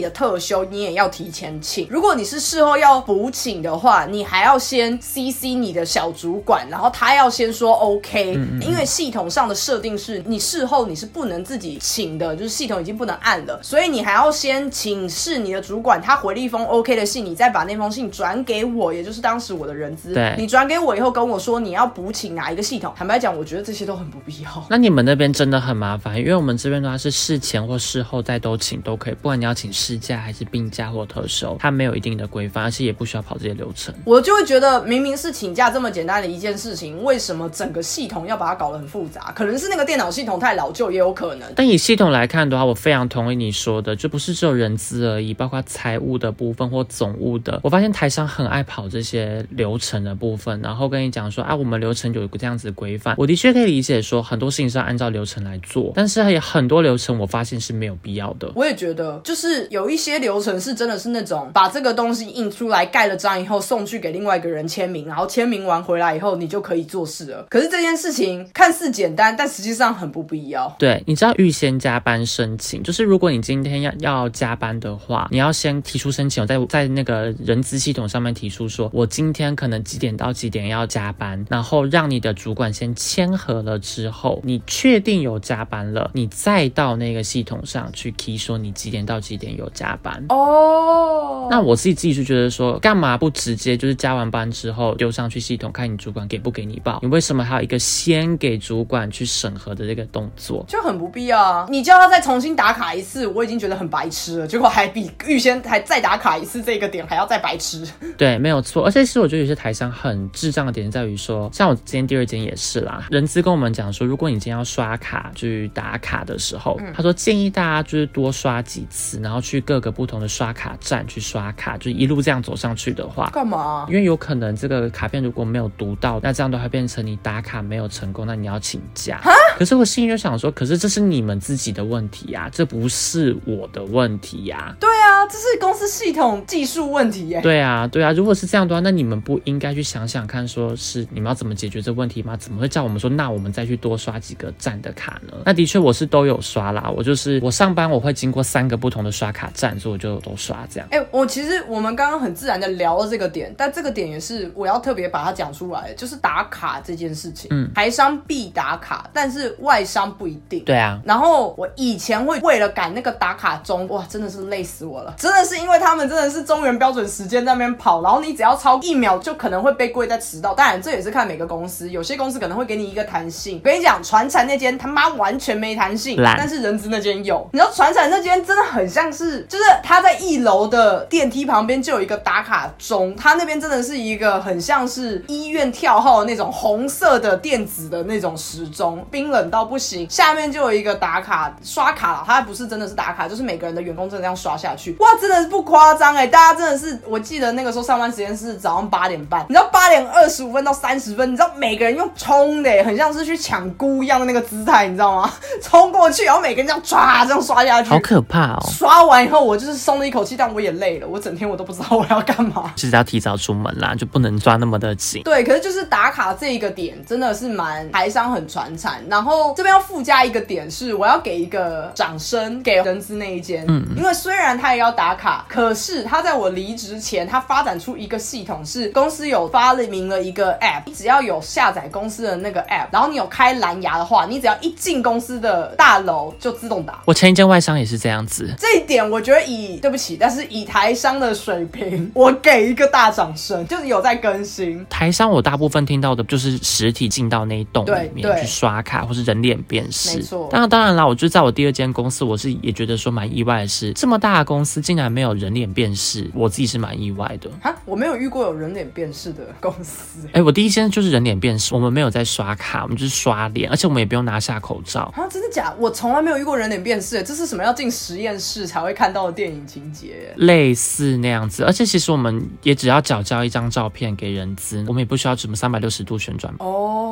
[0.00, 1.86] 的特休你也要提前请。
[1.88, 20.14] 如果你是事后要补请的话，你还要先 CC 你的小主管，然后他要先说 OK，因为系统上的设定是你事后你是不能自己请的，就是系统已经不能按了，所以你还要先请示你的主管，他回了一封 OK 的信，你再把那封信转给我，也就是当时我的人资。
[20.14, 24.66] 对你转给我以后跟我说你要补请哪一个系统，坦白讲，我觉得这些都很不必要。
[24.70, 33.94] 那你们那边真的很麻烦，因为我们这边的话是事前或事后再都请都可以，不管你要请事假还是病假或特休，它没有一定的规范，而且也不需要跑这些流程。
[34.04, 39.32] 我就会觉得，明明是请假这么简单的一件事情，为什么整个系统要把它搞得很复杂？
[39.34, 41.48] 可能是那个电脑系统太老旧，也有可能。
[41.56, 47.60] 但以系统来看的话，我非常同意你说的，就不是只有人资而已，包括财务的部分或总务的。
[47.62, 53.14] 我发现台商很爱跑这些流程的部分，然后跟你讲说啊，我们流程有一个这样子的规范。
[53.18, 58.50] 我的确可以理解说很多事情是要按照流程来做，但是有很多流程我发现是没有必要的。
[58.56, 67.46] 我也觉得，就是有一些流程是真的是那种把这个东西印出来盖了章以后送去给另外一个人签名，然后签名完回来以后你就可以做事了。
[67.48, 70.74] 可是这件事情看似简单，但实际上很不必要。
[70.78, 90.24] 对，你知道预先加班申请，就是如果你今天要要加班的话，你要先提出申请，在在那个人资系统上面提出说，我今天可能几点到几点要加班，然后让你的主管先签合了之后，你确定有加班了，了，你再到那个系统上去 key 说你几点到几点有加班。
[90.28, 96.98] 哦，那我自己自己是觉得说，干嘛不直接就是加完班之后丢上去系统，看你主管给不给你报？
[97.02, 100.64] 你为什么还有一个先给主管去审核的这个动作？
[100.66, 101.66] 就很不必要啊！
[101.70, 107.86] 你叫他再重新打卡一次，我已经觉得很白痴了，结果还比预先还再打卡一次这个点还要再白痴。
[108.16, 108.84] 对，没有错。
[108.84, 123.86] 而且其实我觉得有些台商很智障的点在于说，像我今天第二间也是啦，人资跟我们讲说，如果你今天要刷卡去打卡的时候，他说建议大家就是多刷几次，然后去各个不同的刷卡站去刷卡，就一路这样走上去的话，干嘛？
[123.88, 129.20] 因为有可能这个卡片如果没有读到，那这样都会变成你打卡没有成功，那你要请假。
[129.56, 134.74] 可是我心里就想说，可是这是你们自己的问题呀，这不是我的问题呀。
[134.80, 137.40] 对啊，这是公司系统技术问题耶。
[137.42, 142.36] 对啊，对啊，如果是这样的话，那你们不应该去想想看，说是你们要怎么解决这问题吗？
[142.36, 145.34] 怎么会叫我们说，那我们再去多刷几个站的卡呢？
[145.44, 150.88] 那的确我是都有刷啦，我就是我上班我会经过三个不同的刷卡站，所以我就都刷这样。
[150.90, 157.48] 哎、我其实我们刚刚很自然的聊了这个点，但这个点也是我要特别把它讲出来，就是打卡这件事情。
[157.50, 160.64] 嗯，台商必打卡，但是外商不一定。
[160.64, 165.14] 对啊，然后我以前会为了赶那个打卡钟，哇，真的是累死我了。
[165.18, 170.54] 真的是因为他们真的是中原标准时间在那边跑，然后你只要超一秒就可能会被归在迟到。
[170.54, 173.56] 当然这也是看每个公司，有些公司可能会给你一个弹性。
[173.58, 177.48] 我跟你讲，传产那间他妈完全没弹性，但是人资那间有。
[177.52, 190.08] 你知道船产那间真的很像是，就是他在一楼的电梯旁边就有一个打卡钟，他那边真的是一个很像是医院跳号的那种红色的电子的那种时钟，冰冷到不行。
[190.08, 194.96] 下面就有一个打卡刷卡了，它不是真的是打卡，就是每个人的员工真的这样刷下去。
[195.00, 205.30] 哇，真的是不夸张哎，大家真的是，我记得那个时候上班时间是早上八点半，你知道八点二十五分到三十分，你知道每个人用冲的，很像是去抢菇一样的那个姿态，你知道吗？
[205.60, 208.58] 冲过去，然后每个人这样抓这样刷下去，好可怕哦！
[208.68, 212.72] 刷完以后，我就是松了一口气，但我也累了，我整天我都不知道我要干嘛。
[212.76, 215.22] 其实要提早出门啦，就不能抓那么的紧。
[215.22, 237.02] 对，可是就是打卡这一个点真的是蛮台商很传产，然后这边要附加一个点是，我要给一个掌声给人资那一间，嗯，因为虽然他也要打卡，可是他在我离职前，他发展出一个系统是公司有发明了一个 app，你只要有下载公司的那个 app，然后你有开蓝牙的话，你只要一进公司的大楼就自动打。
[237.04, 244.84] 我前一间外商也是这样子，这一点我觉得以对不起，但是以台商的水平， 我给一个大掌声，就是有在更新。
[244.88, 250.16] 台商我大部分听到的就是实体进到那一栋里面去刷卡，或是人脸辨识。
[250.16, 257.50] 没错当然当然啦，我就在我第二间公司，我是也觉得说蛮意外的是，这么大的公司竟然没有人脸辨识，我自己是蛮意外的。
[257.62, 260.28] 哈，我没有遇过有人脸辨识的公司。
[260.32, 265.12] 哎，我第一间就是人脸辨识，我们没有在刷卡，我们就是刷脸，而且我们也不用拿下口罩。
[265.16, 265.74] 啊，真的假？
[265.78, 270.34] 我从来没有遇过人脸辨识，这是什么要进实验室才会看到的电影情节？
[270.36, 276.54] 类似那样子，而且其实我们也只要缴交一张照片给人资，我们也不需要什么三百六十度旋转。
[276.58, 277.09] 哦，哎、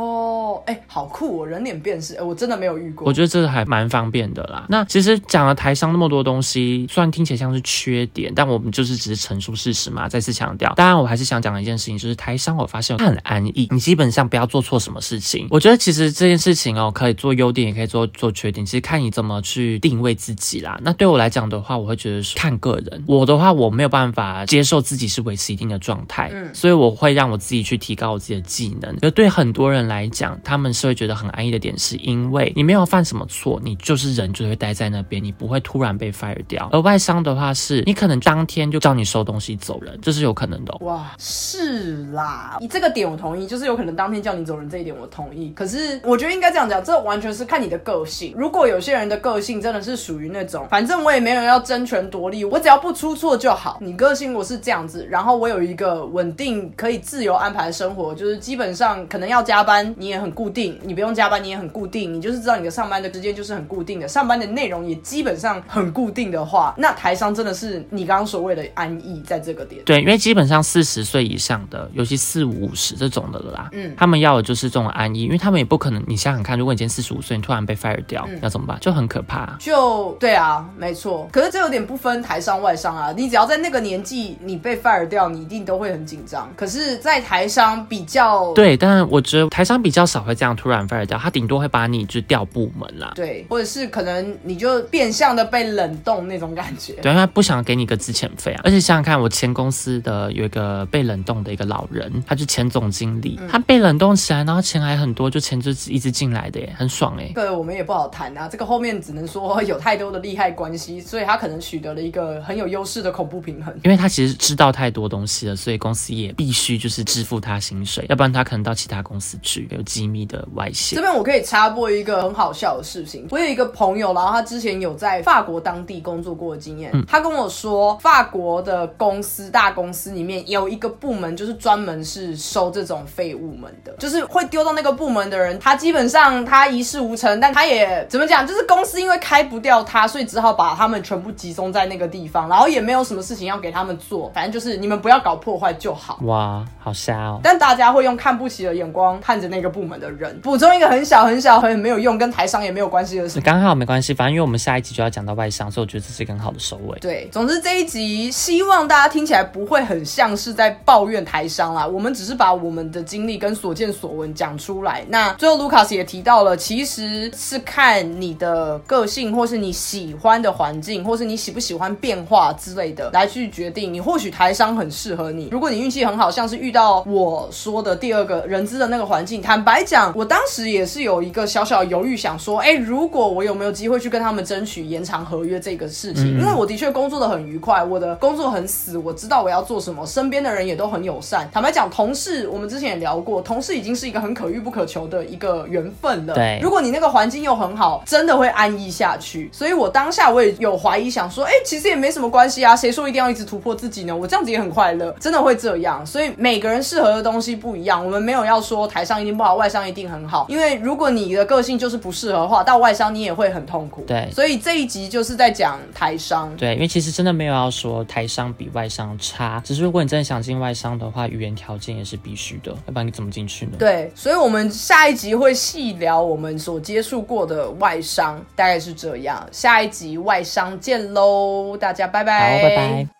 [0.99, 3.07] 好酷哦，人脸辨识，哎，我真的没有遇过。
[3.07, 4.66] 我觉得这个还蛮方便的啦。
[4.68, 10.09] 那其实讲了台商那么多东西，虽然听起来像是缺点，但我们就是只是陈述事实嘛。
[10.09, 15.46] 再次强调，当然我还是想讲的一件事情，就是台商我发现它很安逸，你基本上不要做错什么事情。
[15.51, 20.76] 我觉得其实这件事情哦，可以做优点，也可以做做缺点，其实看你怎么去定位自己啦。
[20.82, 23.05] 那对我来讲的话，我会觉得是看个人。
[23.07, 28.96] 我的话，我没有办法接受自己是维持一定的状态，嗯所以我会让我自己去提高我自己的技能。
[29.03, 36.68] 而对很多人来讲，他们是会觉得很安逸的点，是因为你没有犯什么错，你就是人就会待在那边，你不会突然被 fire 掉。
[36.72, 45.53] 而外商的话是，你可能当天就叫你收东西走人，这是有可能的、哇，是啦，你这个点我同意，就是有可能当天叫你走人这一点我同意。
[45.55, 48.34] 可是我觉得应该这样讲，这完全是看你的个性。
[48.36, 53.78] 如果有些人的个性真的是属于那种，反正我也没有要争权夺利，我只要不出错就好。
[53.80, 69.83] 你个性我是这样子，然后我有一个稳定可以自由安排生活，就是基本上可能要加班你也很固定，你不用加班你也很固定，你就是知道你的上班的时间就是很固定的，上班的内容也基本上很固定的话，那台商真的是你刚刚所谓的安逸在这个点。
[69.85, 78.79] 对，因为基本上四十岁以上的，尤其四五十这种的了啦，嗯，他们要的就是这种安逸，因为他们也不可能，你想想看，如果你今天四十五岁，你突然被 fire 掉，要怎么办？
[78.81, 79.57] 就很可怕。
[79.59, 81.29] 就对啊，没错。
[81.33, 86.49] 可是这有点不分台商外商啊，你只要在那个年纪你被 fire 掉，你一定都会很紧张。
[86.57, 93.13] 可是，在台商比较，对，但我觉得台商比较少会这样突然 fire 掉，他顶多会把你就调部门啦。
[93.15, 96.95] 对，或者是可能你就变相的被冷冻那种感觉。
[96.95, 98.61] 对，因为他不想给你个资遣费啊。
[98.65, 107.31] 而且想想看，我前公司的有一个被冷冻的一个老人，他是前总经理，他被冷冻起来，然后钱还很多，就钱就一直进来的耶，很爽哎。
[107.35, 113.73] 这个我们也不好谈啊，这个后面只能说有太多的利害关系，所以他可能取得了一个很有优势的恐怖平衡。
[113.85, 120.47] 因为他其实知道太多东西了，所以公司也必须就是支付他薪水，要不然他可能到其他公司去有机密的
[120.94, 146.18] 这边我可以插播一个很好笑的事情，我有一个朋友，然后他之前有在法国当地工作过的经验，他跟我说，法国的公司大公司里面有一个部门，就是专门是收这种废物们的，就是会丢到那个部门的人，他基本上他一事无成，但他也怎么讲，就是公司因为开不掉他，所以只好把他们全部集中在那个地方，然后也没有什么事情要给他们做，反正就是你们不要搞破坏就好。
[146.22, 147.40] 哇，好瞎哦！
[147.42, 150.38] 但大家会用看不起的眼光看着那个部门的人。
[150.43, 153.41] 补充一个很小很小很没有用，跟台商也没有关系的事。
[153.41, 156.99] 刚好没关系，反正因为我们下一集就要讲到外商，所以我觉得这是一个很好的收尾。
[157.01, 165.05] 对，总之这一集希望大家听起来不会很像是在抱怨台商啦，我们只是把我们的经历跟所见所闻讲出来。
[165.09, 173.93] 那最后卢卡斯也提到了，其实是看你的个性，或是你喜欢的环境，或是你喜不喜欢变化之类的来去决定。
[173.93, 186.39] 你或许台商很适合你，如果你运气很好，像是遇到我说的第二个人资的那个环境，坦白讲，我当时也是有一个小小犹豫，想说，哎，如果我有没有机会去跟他们争取延长合约这个事情？
[186.39, 191.49] 因为我的确工作的很愉快，我的工作很死，我知道我要做什么，身边的人也都很友善。
[191.53, 196.35] 坦白讲，同事我们之前也聊过，同事已经是一个很可遇不可求的一个缘分了。
[196.35, 199.49] 对，如果你那个环境又很好，真的会安逸下去。
[199.53, 204.14] 所以我当下我也有怀疑，想说，哎，其实也没什么关系啊，谁说一定要一直突破自己呢？
[204.14, 206.05] 我这样子也很快乐，真的会这样。
[206.05, 214.03] 所以每个人适合的东西不一样，我们没有要说台上一定不好，外商一定很好，因为如果你的个性就是不适合的话，到外商你也会很痛苦。
[214.07, 216.55] 对，所以这一集就是在讲台商。
[216.57, 223.73] 对，因为其实真的没有要说台商比外商差，只是如果你真的想进外商的话，语言条件也是必须的，要不然你怎么进去呢？
[223.79, 229.47] 对，所以我们下一集会细聊我们所接触过的外商，大概是这样。
[229.53, 233.18] 下一集外商见喽，大家拜拜，好，拜拜。